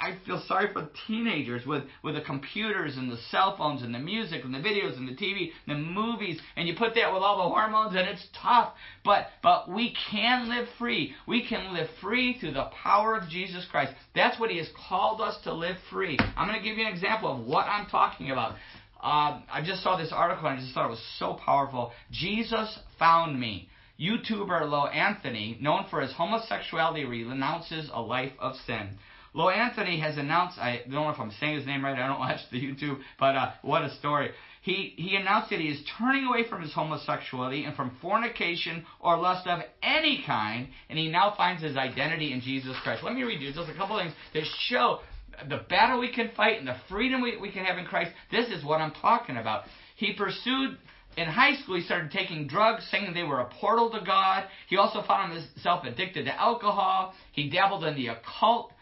I 0.00 0.18
feel 0.26 0.42
sorry 0.46 0.72
for 0.72 0.88
teenagers 1.06 1.66
with, 1.66 1.84
with 2.02 2.14
the 2.14 2.20
computers 2.20 2.96
and 2.96 3.10
the 3.10 3.18
cell 3.30 3.56
phones 3.56 3.82
and 3.82 3.94
the 3.94 3.98
music 3.98 4.44
and 4.44 4.54
the 4.54 4.58
videos 4.58 4.96
and 4.96 5.08
the 5.08 5.14
TV 5.14 5.50
and 5.66 5.76
the 5.76 5.88
movies 5.88 6.40
and 6.56 6.66
you 6.66 6.74
put 6.76 6.94
that 6.94 7.12
with 7.12 7.22
all 7.22 7.36
the 7.36 7.54
hormones 7.54 7.94
and 7.96 8.08
it's 8.08 8.26
tough. 8.40 8.74
But 9.04 9.28
but 9.42 9.70
we 9.70 9.94
can 10.10 10.48
live 10.48 10.68
free. 10.78 11.14
We 11.26 11.46
can 11.46 11.74
live 11.74 11.88
free 12.00 12.38
through 12.38 12.52
the 12.52 12.70
power 12.82 13.16
of 13.16 13.28
Jesus 13.28 13.66
Christ. 13.70 13.92
That's 14.14 14.38
what 14.38 14.50
He 14.50 14.58
has 14.58 14.68
called 14.88 15.20
us 15.20 15.36
to 15.44 15.52
live 15.52 15.76
free. 15.90 16.18
I'm 16.36 16.48
going 16.48 16.60
to 16.60 16.68
give 16.68 16.78
you 16.78 16.86
an 16.86 16.92
example 16.92 17.32
of 17.32 17.46
what 17.46 17.66
I'm 17.66 17.86
talking 17.86 18.30
about. 18.30 18.54
Uh, 19.02 19.40
I 19.50 19.62
just 19.64 19.82
saw 19.82 19.96
this 19.96 20.12
article 20.12 20.46
and 20.46 20.58
I 20.58 20.62
just 20.62 20.74
thought 20.74 20.86
it 20.86 20.90
was 20.90 21.16
so 21.18 21.34
powerful. 21.34 21.92
Jesus 22.10 22.78
found 22.98 23.38
me. 23.38 23.68
YouTuber 24.00 24.68
Lo 24.68 24.86
Anthony, 24.86 25.58
known 25.60 25.86
for 25.90 26.00
his 26.00 26.12
homosexuality, 26.12 27.04
renounces 27.04 27.90
a 27.92 28.00
life 28.00 28.32
of 28.40 28.54
sin. 28.66 28.98
Lo 29.34 29.48
Anthony 29.48 29.98
has 30.00 30.18
announced, 30.18 30.58
I 30.58 30.82
don't 30.82 30.92
know 30.92 31.08
if 31.10 31.18
I'm 31.18 31.32
saying 31.40 31.56
his 31.56 31.66
name 31.66 31.84
right, 31.84 31.98
I 31.98 32.06
don't 32.06 32.18
watch 32.18 32.40
the 32.50 32.60
YouTube, 32.60 32.98
but 33.18 33.34
uh, 33.34 33.52
what 33.62 33.82
a 33.82 33.94
story. 33.96 34.30
He, 34.62 34.94
he 34.96 35.16
announced 35.16 35.50
that 35.50 35.58
he 35.58 35.68
is 35.68 35.80
turning 35.98 36.26
away 36.26 36.48
from 36.48 36.62
his 36.62 36.72
homosexuality 36.72 37.64
and 37.64 37.74
from 37.74 37.96
fornication 38.00 38.84
or 39.00 39.16
lust 39.16 39.46
of 39.46 39.60
any 39.82 40.22
kind, 40.24 40.68
and 40.88 40.98
he 40.98 41.08
now 41.08 41.34
finds 41.36 41.62
his 41.62 41.76
identity 41.76 42.32
in 42.32 42.40
Jesus 42.40 42.76
Christ. 42.82 43.02
Let 43.02 43.14
me 43.14 43.22
read 43.22 43.40
you 43.40 43.52
just 43.52 43.68
a 43.68 43.74
couple 43.74 43.98
things 43.98 44.12
that 44.34 44.44
show 44.68 45.00
the 45.48 45.62
battle 45.68 45.98
we 45.98 46.12
can 46.12 46.30
fight 46.36 46.58
and 46.58 46.68
the 46.68 46.76
freedom 46.88 47.22
we, 47.22 47.36
we 47.38 47.50
can 47.50 47.64
have 47.64 47.78
in 47.78 47.86
Christ. 47.86 48.12
This 48.30 48.48
is 48.50 48.64
what 48.64 48.80
I'm 48.80 48.92
talking 48.92 49.36
about. 49.36 49.64
He 49.96 50.12
pursued 50.12 50.76
in 51.16 51.26
high 51.26 51.56
school, 51.56 51.76
he 51.76 51.82
started 51.82 52.10
taking 52.10 52.46
drugs, 52.46 52.86
saying 52.90 53.12
they 53.12 53.22
were 53.22 53.40
a 53.40 53.48
portal 53.60 53.90
to 53.90 54.00
God. 54.04 54.44
He 54.68 54.76
also 54.76 55.02
found 55.02 55.32
himself 55.32 55.84
addicted 55.84 56.24
to 56.24 56.40
alcohol. 56.40 57.14
He 57.32 57.50
dabbled 57.50 57.84
in 57.84 57.94
the 57.96 58.08
occult. 58.08 58.72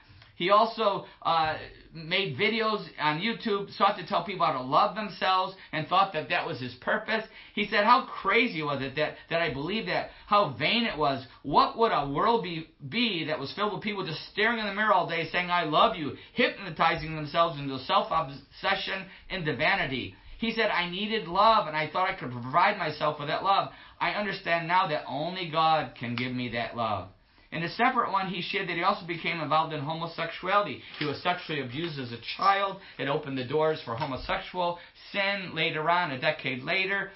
He 0.41 0.49
also 0.49 1.05
uh, 1.21 1.59
made 1.93 2.39
videos 2.39 2.83
on 2.99 3.21
YouTube, 3.21 3.77
sought 3.77 3.99
to 3.99 4.07
tell 4.07 4.25
people 4.25 4.47
how 4.47 4.55
to 4.55 4.63
love 4.63 4.95
themselves, 4.95 5.55
and 5.71 5.87
thought 5.87 6.15
that 6.15 6.31
that 6.31 6.47
was 6.47 6.59
his 6.59 6.73
purpose. 6.81 7.25
He 7.55 7.67
said, 7.67 7.85
How 7.85 8.07
crazy 8.07 8.63
was 8.63 8.81
it 8.81 8.97
that, 8.97 9.17
that 9.29 9.43
I 9.43 9.53
believed 9.53 9.89
that? 9.89 10.09
How 10.27 10.57
vain 10.59 10.87
it 10.87 10.97
was. 10.97 11.27
What 11.43 11.77
would 11.77 11.93
a 11.93 12.09
world 12.09 12.43
be, 12.43 12.69
be 12.89 13.27
that 13.27 13.39
was 13.39 13.53
filled 13.53 13.75
with 13.75 13.83
people 13.83 14.07
just 14.07 14.33
staring 14.33 14.59
in 14.59 14.67
the 14.67 14.73
mirror 14.73 14.95
all 14.95 15.07
day 15.07 15.29
saying, 15.31 15.51
I 15.51 15.65
love 15.65 15.95
you, 15.95 16.17
hypnotizing 16.33 17.15
themselves 17.15 17.61
into 17.61 17.79
self 17.81 18.09
obsession, 18.11 19.05
into 19.29 19.55
vanity? 19.55 20.15
He 20.39 20.53
said, 20.53 20.71
I 20.71 20.89
needed 20.89 21.29
love, 21.29 21.67
and 21.67 21.77
I 21.77 21.91
thought 21.91 22.09
I 22.09 22.19
could 22.19 22.33
provide 22.33 22.79
myself 22.79 23.19
with 23.19 23.29
that 23.29 23.45
love. 23.45 23.73
I 24.01 24.13
understand 24.13 24.69
now 24.69 24.89
that 24.89 25.05
only 25.07 25.51
God 25.51 25.97
can 26.01 26.17
give 26.17 26.33
me 26.33 26.53
that 26.53 26.75
love. 26.75 27.11
In 27.53 27.65
a 27.65 27.69
separate 27.71 28.13
one, 28.13 28.29
he 28.29 28.43
shared 28.43 28.69
that 28.69 28.77
he 28.77 28.85
also 28.85 29.05
became 29.05 29.41
involved 29.41 29.73
in 29.73 29.81
homosexuality. 29.81 30.83
He 31.01 31.05
was 31.05 31.21
sexually 31.23 31.61
abused 31.61 31.99
as 31.99 32.13
a 32.13 32.19
child. 32.37 32.81
It 32.97 33.09
opened 33.09 33.39
the 33.39 33.45
doors 33.45 33.81
for 33.85 33.97
homosexual 33.97 34.79
sin 35.11 35.53
later 35.55 35.91
on, 35.91 36.13
a 36.13 36.21
decade 36.21 36.63
later. 36.63 37.11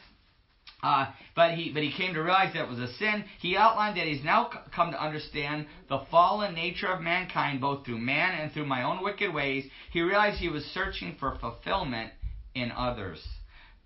Uh, 0.82 1.06
but 1.34 1.52
he 1.52 1.70
but 1.72 1.82
he 1.82 1.92
came 1.92 2.12
to 2.14 2.20
realize 2.20 2.52
that 2.52 2.68
was 2.68 2.78
a 2.78 2.92
sin. 2.94 3.24
He 3.40 3.56
outlined 3.56 3.96
that 3.96 4.06
he's 4.06 4.24
now 4.24 4.50
come 4.74 4.90
to 4.90 5.02
understand 5.02 5.66
the 5.88 6.00
fallen 6.10 6.54
nature 6.54 6.88
of 6.88 7.00
mankind, 7.00 7.60
both 7.60 7.86
through 7.86 7.98
man 7.98 8.38
and 8.38 8.52
through 8.52 8.66
my 8.66 8.82
own 8.82 9.02
wicked 9.02 9.32
ways. 9.32 9.64
He 9.92 10.02
realized 10.02 10.38
he 10.38 10.48
was 10.48 10.64
searching 10.66 11.16
for 11.18 11.38
fulfillment 11.40 12.12
in 12.54 12.72
others. 12.72 13.24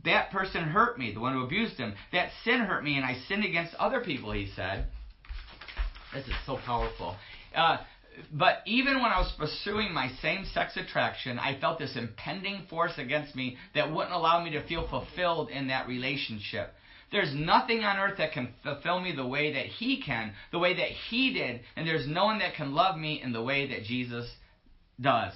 That 0.04 0.30
person 0.30 0.64
hurt 0.64 0.98
me, 0.98 1.12
the 1.12 1.20
one 1.20 1.34
who 1.34 1.44
abused 1.44 1.76
him. 1.76 1.94
That 2.12 2.30
sin 2.42 2.60
hurt 2.60 2.82
me, 2.82 2.96
and 2.96 3.04
I 3.04 3.18
sinned 3.28 3.44
against 3.44 3.74
other 3.74 4.00
people. 4.00 4.32
He 4.32 4.50
said. 4.56 4.86
This 6.14 6.26
is 6.26 6.34
so 6.46 6.58
powerful. 6.64 7.16
Uh, 7.54 7.78
but 8.32 8.62
even 8.66 8.94
when 9.02 9.12
I 9.12 9.18
was 9.18 9.32
pursuing 9.38 9.92
my 9.92 10.10
same 10.20 10.44
sex 10.46 10.76
attraction, 10.76 11.38
I 11.38 11.58
felt 11.60 11.78
this 11.78 11.96
impending 11.96 12.66
force 12.68 12.98
against 12.98 13.36
me 13.36 13.56
that 13.74 13.92
wouldn't 13.92 14.14
allow 14.14 14.42
me 14.42 14.50
to 14.50 14.66
feel 14.66 14.88
fulfilled 14.88 15.50
in 15.50 15.68
that 15.68 15.86
relationship. 15.86 16.72
There's 17.10 17.32
nothing 17.34 17.84
on 17.84 17.96
earth 17.96 18.18
that 18.18 18.32
can 18.32 18.52
fulfill 18.62 19.00
me 19.00 19.12
the 19.12 19.26
way 19.26 19.52
that 19.54 19.66
He 19.66 20.02
can, 20.02 20.32
the 20.52 20.58
way 20.58 20.74
that 20.74 20.90
He 21.08 21.32
did, 21.32 21.60
and 21.76 21.86
there's 21.86 22.06
no 22.06 22.24
one 22.24 22.38
that 22.40 22.54
can 22.54 22.74
love 22.74 22.98
me 22.98 23.22
in 23.22 23.32
the 23.32 23.42
way 23.42 23.68
that 23.68 23.84
Jesus 23.84 24.28
does. 25.00 25.32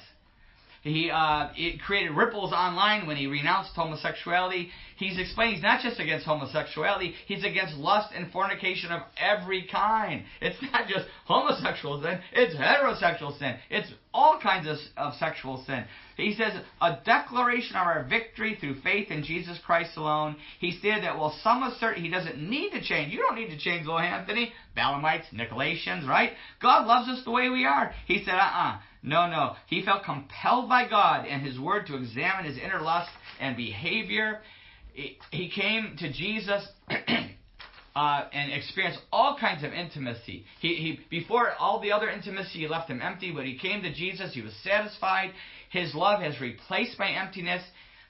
He 0.83 1.11
uh, 1.11 1.51
it 1.57 1.81
created 1.81 2.11
ripples 2.11 2.53
online 2.53 3.07
when 3.07 3.16
he 3.16 3.29
renounced 3.29 3.71
homosexuality. 3.75 4.71
He's 4.97 5.18
explaining 5.18 5.55
he's 5.55 5.62
not 5.62 5.81
just 5.81 6.01
against 6.01 6.27
homosexuality, 6.27 7.14
he's 7.27 7.45
against 7.45 7.77
lust 7.77 8.12
and 8.14 8.31
fornication 8.33 8.90
of 8.90 9.03
every 9.16 9.68
kind. 9.71 10.25
It's 10.40 10.61
not 10.73 10.88
just 10.88 11.07
homosexual 11.27 12.03
sin, 12.03 12.18
it's 12.33 12.57
heterosexual 12.57 13.38
sin. 13.38 13.57
It's 13.71 13.92
all 14.12 14.40
kinds 14.42 14.66
of, 14.66 14.77
of 14.97 15.14
sexual 15.18 15.62
sin. 15.66 15.85
He 16.16 16.35
says, 16.35 16.53
a 16.81 16.99
declaration 17.05 17.77
of 17.77 17.87
our 17.87 18.05
victory 18.05 18.57
through 18.61 18.81
faith 18.83 19.11
in 19.11 19.25
Jesus 19.25 19.59
Christ 19.64 19.97
alone. 19.97 20.37
He 20.59 20.73
stated 20.73 21.05
that 21.05 21.16
while 21.16 21.35
some 21.42 21.62
assert 21.62 21.97
he 21.97 22.11
doesn't 22.11 22.38
need 22.38 22.71
to 22.71 22.83
change, 22.83 23.12
you 23.12 23.21
don't 23.21 23.37
need 23.37 23.51
to 23.51 23.59
change, 23.59 23.87
Lo 23.87 23.99
Anthony, 23.99 24.53
Balaamites, 24.77 25.33
Nicolaitans, 25.33 26.07
right? 26.07 26.33
God 26.61 26.87
loves 26.87 27.09
us 27.09 27.25
the 27.25 27.31
way 27.31 27.49
we 27.49 27.64
are. 27.64 27.92
He 28.07 28.25
said, 28.25 28.35
uh 28.35 28.38
uh-uh. 28.38 28.75
uh 28.75 28.79
no, 29.03 29.29
no. 29.29 29.57
He 29.67 29.85
felt 29.85 30.05
compelled 30.05 30.69
by 30.69 30.88
God 30.88 31.27
and 31.27 31.43
His 31.43 31.59
Word 31.59 31.87
to 31.88 31.97
examine 31.97 32.45
his 32.45 32.57
inner 32.57 32.81
lust 32.81 33.11
and 33.41 33.57
behavior. 33.57 34.41
He 34.95 35.51
came 35.51 35.97
to 35.99 36.12
Jesus 36.12 36.65
uh, 37.97 38.25
and 38.33 38.53
experienced 38.53 39.01
all 39.12 39.37
kinds 39.38 39.65
of 39.65 39.73
intimacy. 39.73 40.45
He, 40.61 40.75
he 40.77 41.01
before 41.11 41.53
all 41.59 41.81
the 41.81 41.93
other 41.93 42.09
intimacy 42.09 42.69
left 42.69 42.91
him 42.91 43.01
empty, 43.03 43.33
but 43.33 43.45
he 43.45 43.59
came 43.59 43.83
to 43.83 43.93
Jesus. 43.93 44.35
He 44.35 44.43
was 44.43 44.55
satisfied. 44.62 45.33
His 45.71 45.95
love 45.95 46.23
has 46.23 46.41
replaced 46.41 46.99
my 46.99 47.11
emptiness. 47.11 47.62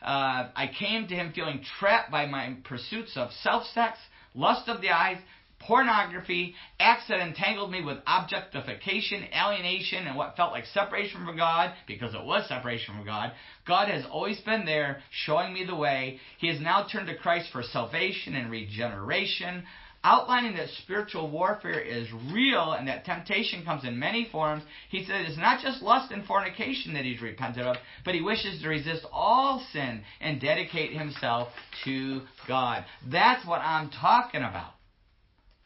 Uh, 0.03 0.51
I 0.57 0.71
came 0.79 1.07
to 1.09 1.15
him 1.15 1.33
feeling 1.33 1.65
trapped 1.79 2.11
by 2.11 2.27
my 2.27 2.57
pursuits 2.65 3.17
of 3.17 3.31
self 3.43 3.65
sex, 3.73 3.99
lust 4.35 4.69
of 4.69 4.81
the 4.81 4.91
eyes, 4.91 5.19
pornography, 5.66 6.55
acts 6.79 7.09
that 7.09 7.20
entangled 7.20 7.70
me 7.70 7.83
with 7.83 7.98
objectification, 8.07 9.25
alienation, 9.35 10.07
and 10.07 10.16
what 10.16 10.37
felt 10.37 10.53
like 10.53 10.64
separation 10.66 11.25
from 11.25 11.37
God, 11.37 11.72
because 11.87 12.14
it 12.14 12.25
was 12.25 12.48
separation 12.48 12.94
from 12.94 13.05
God. 13.05 13.33
God 13.66 13.88
has 13.88 14.05
always 14.11 14.40
been 14.40 14.64
there, 14.64 15.03
showing 15.11 15.53
me 15.53 15.64
the 15.64 15.75
way. 15.75 16.18
He 16.38 16.48
has 16.48 16.61
now 16.61 16.87
turned 16.90 17.07
to 17.09 17.16
Christ 17.16 17.48
for 17.53 17.62
salvation 17.62 18.35
and 18.35 18.51
regeneration, 18.51 19.64
outlining 20.05 20.57
that 20.57 20.68
spiritual 20.83 21.31
warfare 21.31 21.81
is 21.81 22.09
real 22.33 22.72
and 22.72 22.88
that 22.88 23.05
temptation 23.05 23.64
comes 23.64 23.85
in 23.85 23.98
many 23.98 24.29
forms. 24.31 24.62
He 24.90 25.05
said 25.05 25.22
it's 25.22 25.38
not 25.38 25.62
just 25.62 25.83
lust 25.83 26.12
and 26.12 26.25
fornication 26.25 26.94
that 26.94 27.05
he's 27.05 27.22
repented 27.22 27.64
of, 27.64 27.77
but 28.05 28.14
he 28.14 28.20
wishes 28.20 28.61
to 28.62 28.68
resist 28.68 29.05
all 29.12 29.64
sin 29.72 30.03
and 30.20 30.40
dedicate 30.40 30.92
himself 30.92 31.48
to 31.85 32.22
God. 32.48 32.85
That's 33.11 33.46
what 33.46 33.61
I'm 33.61 33.90
talking 33.90 34.42
about. 34.42 34.72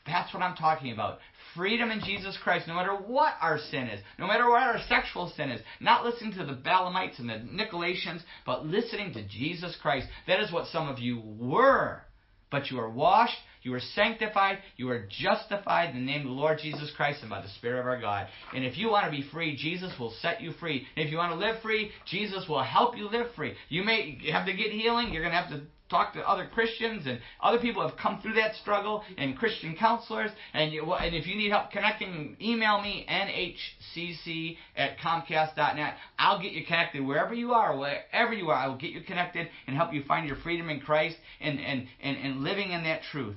That's 0.07 0.33
what 0.33 0.43
I'm 0.43 0.57
talking 0.57 0.93
about. 0.93 1.19
Freedom 1.55 1.91
in 1.91 2.01
Jesus 2.01 2.39
Christ, 2.43 2.69
no 2.69 2.75
matter 2.75 2.95
what 2.95 3.35
our 3.41 3.59
sin 3.59 3.89
is, 3.89 4.01
no 4.19 4.27
matter 4.27 4.49
what 4.49 4.63
our 4.63 4.79
sexual 4.89 5.33
sin 5.37 5.51
is. 5.51 5.61
Not 5.81 6.05
listening 6.05 6.33
to 6.35 6.45
the 6.45 6.53
Balaamites 6.53 7.19
and 7.19 7.29
the 7.29 7.35
Nicolaitans, 7.35 8.21
but 8.45 8.67
listening 8.67 9.13
to 9.15 9.27
Jesus 9.27 9.77
Christ. 9.81 10.07
That 10.27 10.41
is 10.41 10.53
what 10.53 10.69
some 10.69 10.89
of 10.89 10.99
you 10.99 11.23
were. 11.39 12.03
But 12.51 12.71
you 12.71 12.79
are 12.79 12.91
washed, 12.91 13.39
you 13.63 13.75
are 13.75 13.81
sanctified, 13.81 14.59
you 14.77 14.89
are 14.91 15.09
justified 15.09 15.91
in 15.91 15.97
the 15.97 16.13
name 16.13 16.21
of 16.21 16.29
the 16.29 16.33
Lord 16.33 16.59
Jesus 16.63 16.93
Christ 16.97 17.23
and 17.23 17.31
by 17.31 17.43
the 17.43 17.49
Spirit 17.49 17.81
of 17.81 17.87
our 17.87 18.01
God. 18.01 18.29
And 18.55 18.65
if 18.65 18.79
you 18.79 18.89
want 18.89 19.07
to 19.07 19.11
be 19.11 19.29
free, 19.33 19.57
Jesus 19.57 19.93
will 19.99 20.15
set 20.23 20.41
you 20.41 20.53
free. 20.53 20.87
And 20.97 21.05
if 21.05 21.11
you 21.11 21.19
want 21.19 21.33
to 21.33 21.39
live 21.39 21.61
free, 21.63 21.91
Jesus 22.09 22.49
will 22.49 22.63
help 22.63 22.97
you 22.97 23.09
live 23.09 23.27
free. 23.35 23.55
You 23.69 23.83
may 23.83 24.19
have 24.31 24.47
to 24.47 24.53
get 24.53 24.71
healing, 24.71 25.13
you're 25.13 25.23
going 25.23 25.35
to 25.35 25.41
have 25.41 25.51
to 25.51 25.67
talk 25.89 26.13
to 26.15 26.29
other 26.29 26.49
Christians 26.53 27.07
and 27.07 27.21
other 27.41 27.59
people 27.59 27.87
have 27.87 27.97
come 27.99 28.21
through 28.21 28.35
that 28.35 28.55
struggle 28.57 29.05
and 29.17 29.37
Christian 29.37 29.77
counselors. 29.77 30.31
And, 30.53 30.73
you, 30.73 30.93
and 30.93 31.15
if 31.15 31.27
you 31.27 31.37
need 31.37 31.51
help 31.51 31.71
connecting, 31.71 32.37
email 32.41 32.81
me, 32.81 33.07
nhcc 33.09 34.57
at 34.77 34.99
comcast.net. 34.99 35.95
I'll 36.19 36.43
get 36.43 36.53
you 36.53 36.65
connected 36.65 37.05
wherever 37.05 37.35
you 37.35 37.53
are, 37.53 37.77
wherever 37.77 38.33
you 38.33 38.51
are. 38.51 38.57
I 38.57 38.67
will 38.67 38.77
get 38.77 38.91
you 38.91 39.03
connected 39.03 39.49
and 39.67 39.77
help 39.77 39.93
you 39.93 40.03
find 40.05 40.27
your 40.27 40.37
freedom 40.37 40.69
in 40.71 40.81
Christ 40.81 41.17
and, 41.41 41.61
and, 41.61 41.87
and, 42.03 42.17
and 42.17 42.43
living 42.43 42.73
in 42.73 42.85
that 42.85 43.03
truth. 43.11 43.37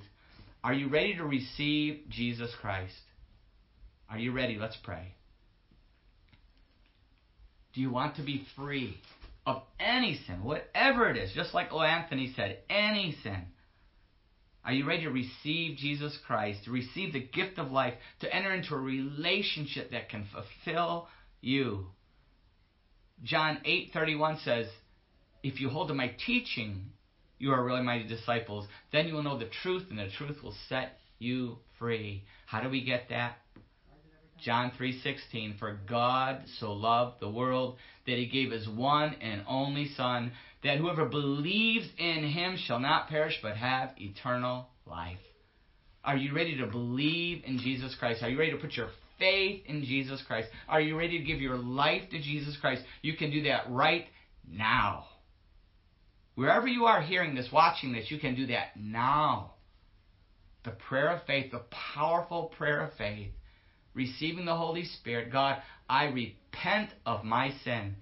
Are 0.63 0.73
you 0.73 0.89
ready 0.89 1.15
to 1.15 1.23
receive 1.23 2.01
Jesus 2.09 2.51
Christ? 2.59 2.93
Are 4.09 4.17
you 4.17 4.31
ready? 4.31 4.57
Let's 4.59 4.77
pray. 4.83 5.13
Do 7.73 7.81
you 7.81 7.91
want 7.91 8.15
to 8.15 8.23
be 8.23 8.45
free? 8.55 8.99
Of 9.49 9.63
any 9.79 10.13
sin, 10.27 10.43
whatever 10.43 11.09
it 11.09 11.17
is, 11.17 11.33
just 11.33 11.55
like 11.55 11.71
Lo 11.71 11.81
Anthony 11.81 12.31
said, 12.35 12.59
any 12.69 13.17
sin. 13.23 13.47
Are 14.63 14.71
you 14.71 14.85
ready 14.85 15.05
to 15.05 15.09
receive 15.09 15.77
Jesus 15.77 16.15
Christ, 16.27 16.65
to 16.65 16.71
receive 16.71 17.13
the 17.13 17.19
gift 17.19 17.57
of 17.57 17.71
life, 17.71 17.95
to 18.19 18.31
enter 18.31 18.53
into 18.53 18.75
a 18.75 18.79
relationship 18.79 19.89
that 19.89 20.09
can 20.09 20.25
fulfill 20.25 21.07
you. 21.41 21.87
John 23.23 23.59
8:31 23.65 24.37
says, 24.37 24.71
"If 25.41 25.59
you 25.59 25.69
hold 25.69 25.87
to 25.87 25.95
my 25.95 26.09
teaching, 26.09 26.91
you 27.39 27.51
are 27.51 27.65
really 27.65 27.81
my 27.81 28.03
disciples. 28.03 28.67
Then 28.91 29.07
you 29.07 29.15
will 29.15 29.23
know 29.23 29.39
the 29.39 29.49
truth, 29.63 29.89
and 29.89 29.97
the 29.97 30.11
truth 30.11 30.43
will 30.43 30.57
set 30.67 31.01
you 31.17 31.57
free." 31.79 32.23
How 32.45 32.61
do 32.61 32.69
we 32.69 32.81
get 32.81 33.09
that? 33.09 33.41
John 34.43 34.71
3:16 34.71 35.57
For 35.59 35.79
God 35.87 36.43
so 36.59 36.73
loved 36.73 37.19
the 37.19 37.29
world 37.29 37.77
that 38.05 38.17
he 38.17 38.25
gave 38.25 38.51
his 38.51 38.67
one 38.67 39.15
and 39.21 39.43
only 39.47 39.87
son 39.89 40.31
that 40.63 40.77
whoever 40.77 41.05
believes 41.05 41.87
in 41.97 42.23
him 42.23 42.57
shall 42.57 42.79
not 42.79 43.07
perish 43.07 43.39
but 43.41 43.55
have 43.55 43.93
eternal 43.97 44.69
life. 44.85 45.19
Are 46.03 46.17
you 46.17 46.33
ready 46.33 46.57
to 46.57 46.67
believe 46.67 47.43
in 47.45 47.59
Jesus 47.59 47.95
Christ? 47.95 48.23
Are 48.23 48.29
you 48.29 48.39
ready 48.39 48.51
to 48.51 48.57
put 48.57 48.73
your 48.73 48.89
faith 49.19 49.63
in 49.65 49.83
Jesus 49.83 50.21
Christ? 50.25 50.49
Are 50.67 50.81
you 50.81 50.97
ready 50.97 51.19
to 51.19 51.25
give 51.25 51.41
your 51.41 51.57
life 51.57 52.09
to 52.11 52.19
Jesus 52.19 52.57
Christ? 52.57 52.83
You 53.01 53.15
can 53.15 53.31
do 53.31 53.43
that 53.43 53.69
right 53.69 54.05
now. 54.49 55.05
Wherever 56.35 56.67
you 56.67 56.85
are 56.85 57.01
hearing 57.01 57.35
this, 57.35 57.51
watching 57.51 57.91
this, 57.91 58.09
you 58.09 58.17
can 58.17 58.33
do 58.33 58.47
that 58.47 58.77
now. 58.77 59.55
The 60.63 60.71
prayer 60.71 61.09
of 61.09 61.25
faith, 61.25 61.51
the 61.51 61.63
powerful 61.93 62.53
prayer 62.57 62.81
of 62.81 62.93
faith, 62.93 63.31
receiving 63.99 64.45
the 64.45 64.55
Holy 64.55 64.85
Spirit. 64.85 65.31
God, 65.31 65.61
I 65.87 66.05
repent 66.05 66.89
of 67.05 67.23
my 67.23 67.51
sin. 67.63 67.95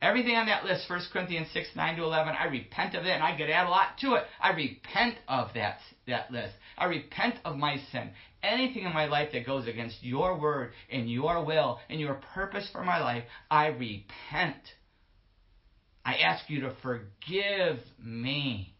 Everything 0.00 0.34
on 0.34 0.46
that 0.46 0.64
list, 0.64 0.88
1 0.88 1.00
Corinthians 1.12 1.48
6, 1.52 1.68
9 1.76 1.96
to 1.96 2.02
11, 2.02 2.34
I 2.38 2.46
repent 2.46 2.94
of 2.94 3.04
it, 3.04 3.10
and 3.10 3.22
I 3.22 3.36
could 3.36 3.50
add 3.50 3.66
a 3.66 3.70
lot 3.70 3.98
to 4.00 4.14
it. 4.14 4.24
I 4.40 4.50
repent 4.50 5.16
of 5.28 5.50
that, 5.54 5.78
that 6.08 6.32
list. 6.32 6.54
I 6.76 6.86
repent 6.86 7.36
of 7.44 7.56
my 7.56 7.76
sin. 7.92 8.10
Anything 8.42 8.84
in 8.84 8.92
my 8.92 9.06
life 9.06 9.30
that 9.32 9.46
goes 9.46 9.68
against 9.68 10.02
your 10.02 10.40
word 10.40 10.72
and 10.90 11.10
your 11.10 11.44
will 11.44 11.78
and 11.88 12.00
your 12.00 12.20
purpose 12.34 12.68
for 12.72 12.82
my 12.82 13.00
life, 13.00 13.22
I 13.48 13.66
repent. 13.68 14.56
I 16.04 16.14
ask 16.14 16.50
you 16.50 16.62
to 16.62 16.74
forgive 16.82 17.78
me. 18.02 18.74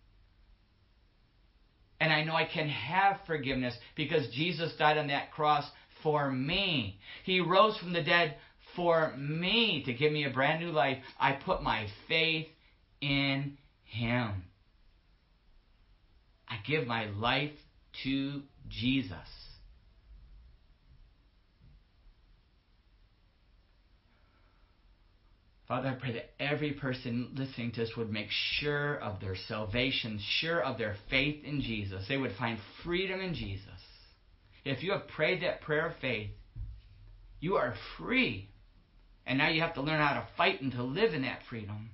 And 2.01 2.13
I 2.13 2.25
know 2.25 2.35
I 2.35 2.47
can 2.47 2.69
have 2.69 3.21
forgiveness 3.29 3.77
because 3.95 4.27
Jesus 4.35 4.73
died 4.77 4.99
on 4.99 5.07
that 5.07 5.31
cross 5.31 5.65
for 6.03 6.31
me. 6.31 6.99
He 7.25 7.41
rose 7.41 7.77
from 7.79 7.93
the 7.93 8.03
dead 8.03 8.37
for 8.77 9.15
me 9.17 9.83
to 9.87 9.93
give 9.93 10.13
me 10.13 10.25
a 10.25 10.31
brand 10.31 10.61
new 10.61 10.71
life. 10.71 10.99
I 11.19 11.33
put 11.33 11.63
my 11.63 11.87
faith 12.09 12.49
in 13.01 13.59
Him. 13.85 14.45
I 16.49 16.57
give 16.67 16.87
my 16.87 17.07
life 17.07 17.53
to 18.05 18.43
Jesus. 18.69 19.17
Father, 25.69 25.89
I 25.89 25.95
pray 25.95 26.13
that 26.13 26.31
every 26.39 26.73
person 26.73 27.31
listening 27.35 27.73
to 27.73 27.81
this 27.81 27.97
would 27.97 28.11
make 28.11 28.29
sure 28.31 28.97
of 28.97 29.21
their 29.21 29.37
salvation, 29.49 30.21
sure 30.41 30.63
of 30.63 30.77
their 30.77 30.97
faith 31.09 31.45
in 31.45 31.63
Jesus. 31.63 32.05
They 32.09 32.19
would 32.19 32.37
find 32.39 32.59
freedom 32.85 33.21
in 33.21 33.33
Jesus. 33.33 33.67
If 34.65 34.83
you 34.83 34.93
have 34.93 35.09
prayed 35.09 35.43
that 35.43 35.63
prayer 35.63 35.89
of 35.89 35.97
faith, 36.01 36.31
you 37.41 37.57
are 37.57 37.75
free. 37.99 38.49
And 39.27 39.39
now 39.39 39.49
you 39.49 39.61
have 39.61 39.75
to 39.75 39.83
learn 39.83 40.01
how 40.01 40.15
to 40.15 40.27
fight 40.37 40.61
and 40.61 40.73
to 40.73 40.83
live 40.83 41.15
in 41.15 41.23
that 41.23 41.43
freedom. 41.49 41.91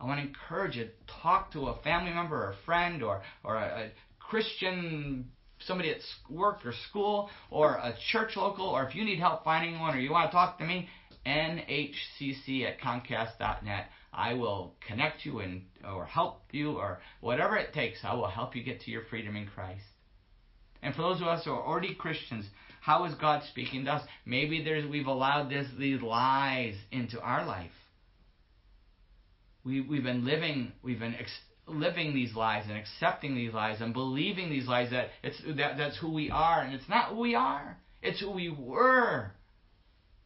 I 0.00 0.06
want 0.06 0.20
to 0.20 0.26
encourage 0.26 0.76
you 0.76 0.84
to 0.84 0.90
talk 1.22 1.52
to 1.52 1.68
a 1.68 1.82
family 1.82 2.12
member 2.12 2.36
or 2.36 2.50
a 2.52 2.64
friend 2.64 3.02
or, 3.02 3.22
or 3.42 3.56
a, 3.56 3.86
a 3.86 3.90
Christian, 4.20 5.30
somebody 5.60 5.90
at 5.90 6.00
work 6.30 6.64
or 6.64 6.72
school 6.88 7.30
or 7.50 7.74
a 7.74 7.94
church 8.12 8.36
local, 8.36 8.66
or 8.66 8.84
if 8.84 8.94
you 8.94 9.04
need 9.04 9.18
help 9.18 9.44
finding 9.44 9.78
one 9.80 9.94
or 9.94 9.98
you 9.98 10.12
want 10.12 10.30
to 10.30 10.34
talk 10.34 10.58
to 10.58 10.64
me, 10.64 10.88
nhcc 11.26 12.64
at 12.64 12.80
comcast.net. 12.80 13.86
I 14.12 14.34
will 14.34 14.74
connect 14.86 15.26
you 15.26 15.40
and 15.40 15.62
or 15.84 16.06
help 16.06 16.42
you 16.52 16.72
or 16.72 17.00
whatever 17.20 17.56
it 17.56 17.74
takes. 17.74 17.98
I 18.04 18.14
will 18.14 18.28
help 18.28 18.56
you 18.56 18.62
get 18.62 18.80
to 18.82 18.90
your 18.90 19.02
freedom 19.10 19.36
in 19.36 19.46
Christ. 19.46 19.84
And 20.82 20.94
for 20.94 21.02
those 21.02 21.20
of 21.20 21.26
us 21.26 21.44
who 21.44 21.50
are 21.50 21.62
already 21.62 21.94
Christians, 21.94 22.46
how 22.80 23.04
is 23.04 23.14
God 23.14 23.42
speaking 23.50 23.84
to 23.84 23.92
us? 23.92 24.08
Maybe 24.24 24.62
there's 24.62 24.88
we've 24.88 25.06
allowed 25.06 25.50
this 25.50 25.66
these 25.78 26.00
lies 26.00 26.74
into 26.90 27.20
our 27.20 27.44
life. 27.44 27.70
We 29.64 29.80
we've 29.80 30.04
been 30.04 30.24
living 30.24 30.72
we've 30.82 31.00
been 31.00 31.14
ex- 31.14 31.40
living 31.66 32.14
these 32.14 32.34
lies 32.34 32.64
and 32.68 32.78
accepting 32.78 33.34
these 33.34 33.52
lies 33.52 33.80
and 33.80 33.92
believing 33.92 34.50
these 34.50 34.66
lies 34.66 34.90
that 34.90 35.08
it's 35.22 35.40
that 35.56 35.76
that's 35.76 35.98
who 35.98 36.12
we 36.12 36.30
are 36.30 36.62
and 36.62 36.74
it's 36.74 36.88
not 36.88 37.10
who 37.10 37.20
we 37.20 37.34
are. 37.34 37.76
It's 38.00 38.20
who 38.20 38.30
we 38.30 38.48
were. 38.48 39.32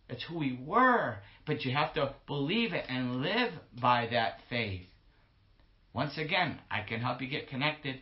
It's 0.08 0.24
who 0.24 0.38
we 0.38 0.58
were, 0.62 1.16
but 1.46 1.64
you 1.64 1.72
have 1.72 1.94
to 1.94 2.14
believe 2.26 2.74
it 2.74 2.84
and 2.88 3.22
live 3.22 3.52
by 3.80 4.08
that 4.10 4.40
faith. 4.50 4.82
Once 5.94 6.18
again, 6.18 6.60
I 6.70 6.82
can 6.82 7.00
help 7.00 7.22
you 7.22 7.28
get 7.28 7.48
connected 7.48 8.00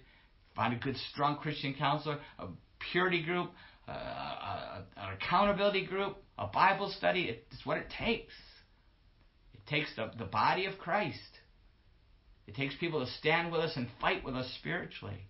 Find 0.61 0.75
a 0.75 0.77
good, 0.77 0.99
strong 1.11 1.39
Christian 1.39 1.73
counselor, 1.73 2.19
a 2.39 2.49
purity 2.93 3.23
group, 3.23 3.51
uh, 3.89 3.93
a, 3.93 4.85
an 4.95 5.15
accountability 5.15 5.87
group, 5.87 6.19
a 6.39 6.49
Bible 6.49 6.93
study. 6.99 7.35
It's 7.51 7.65
what 7.65 7.79
it 7.79 7.87
takes. 7.99 8.35
It 9.55 9.67
takes 9.67 9.97
the, 9.97 10.11
the 10.19 10.27
body 10.27 10.67
of 10.67 10.77
Christ. 10.77 11.17
It 12.47 12.57
takes 12.57 12.75
people 12.79 13.03
to 13.03 13.11
stand 13.11 13.51
with 13.51 13.63
us 13.63 13.73
and 13.75 13.89
fight 14.03 14.23
with 14.23 14.35
us 14.35 14.55
spiritually 14.59 15.25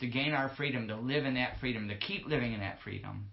to 0.00 0.06
gain 0.06 0.32
our 0.32 0.50
freedom, 0.56 0.88
to 0.88 0.96
live 0.96 1.26
in 1.26 1.34
that 1.34 1.60
freedom, 1.60 1.88
to 1.88 1.94
keep 1.98 2.26
living 2.26 2.54
in 2.54 2.60
that 2.60 2.78
freedom. 2.82 3.26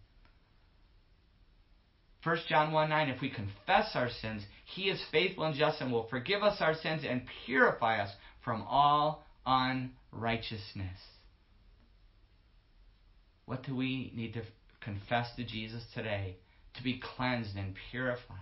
1 2.26 2.38
John 2.50 2.74
1 2.74 2.90
9, 2.90 3.08
if 3.08 3.22
we 3.22 3.30
confess 3.30 3.92
our 3.96 4.10
sins, 4.22 4.44
he 4.66 4.90
is 4.90 5.02
faithful 5.10 5.46
and 5.46 5.56
just 5.56 5.80
and 5.80 5.90
will 5.90 6.10
forgive 6.10 6.44
us 6.44 6.58
our 6.60 6.76
sins 6.76 7.04
and 7.08 7.22
purify 7.46 8.02
us 8.02 8.10
from 8.44 8.62
all 8.64 9.24
unrighteousness. 9.46 11.00
What 13.46 13.64
do 13.64 13.76
we 13.76 14.12
need 14.16 14.34
to 14.34 14.44
confess 14.82 15.36
to 15.36 15.44
Jesus 15.44 15.84
today 15.94 16.38
to 16.76 16.84
be 16.84 17.02
cleansed 17.16 17.56
and 17.56 17.76
purified? 17.92 18.38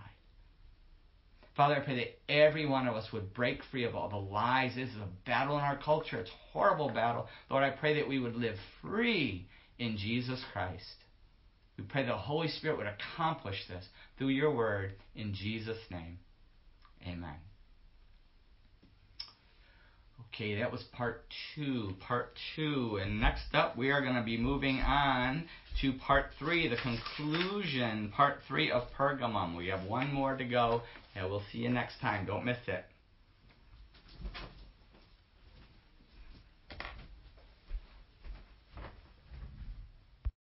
Father, 1.56 1.76
I 1.76 1.80
pray 1.80 1.96
that 1.96 2.32
every 2.32 2.64
one 2.64 2.86
of 2.86 2.94
us 2.94 3.12
would 3.12 3.34
break 3.34 3.60
free 3.70 3.84
of 3.84 3.94
all 3.94 4.08
the 4.08 4.16
lies. 4.16 4.76
This 4.76 4.88
is 4.88 4.96
a 4.96 5.26
battle 5.26 5.58
in 5.58 5.64
our 5.64 5.76
culture. 5.76 6.18
It's 6.18 6.30
a 6.30 6.52
horrible 6.52 6.88
battle. 6.88 7.26
Lord, 7.50 7.64
I 7.64 7.70
pray 7.70 7.94
that 7.96 8.08
we 8.08 8.18
would 8.18 8.36
live 8.36 8.56
free 8.80 9.46
in 9.78 9.96
Jesus 9.96 10.42
Christ. 10.52 10.84
We 11.76 11.84
pray 11.84 12.06
the 12.06 12.16
Holy 12.16 12.48
Spirit 12.48 12.78
would 12.78 12.86
accomplish 12.86 13.66
this 13.68 13.84
through 14.16 14.28
your 14.28 14.54
word 14.54 14.94
in 15.14 15.34
Jesus' 15.34 15.78
name. 15.90 16.18
Amen. 17.06 17.49
Okay, 20.32 20.54
that 20.56 20.70
was 20.70 20.82
part 20.92 21.24
two. 21.54 21.94
Part 22.00 22.36
two. 22.54 22.98
And 23.02 23.20
next 23.20 23.54
up, 23.54 23.76
we 23.76 23.90
are 23.90 24.00
going 24.00 24.14
to 24.14 24.22
be 24.22 24.36
moving 24.36 24.80
on 24.80 25.44
to 25.80 25.92
part 25.92 26.26
three, 26.38 26.68
the 26.68 26.76
conclusion, 26.76 28.12
part 28.14 28.38
three 28.46 28.70
of 28.70 28.84
Pergamum. 28.96 29.56
We 29.56 29.68
have 29.68 29.84
one 29.84 30.12
more 30.12 30.36
to 30.36 30.44
go, 30.44 30.82
and 31.14 31.28
we'll 31.28 31.42
see 31.52 31.58
you 31.58 31.70
next 31.70 32.00
time. 32.00 32.26
Don't 32.26 32.44
miss 32.44 32.58
it. 32.68 32.84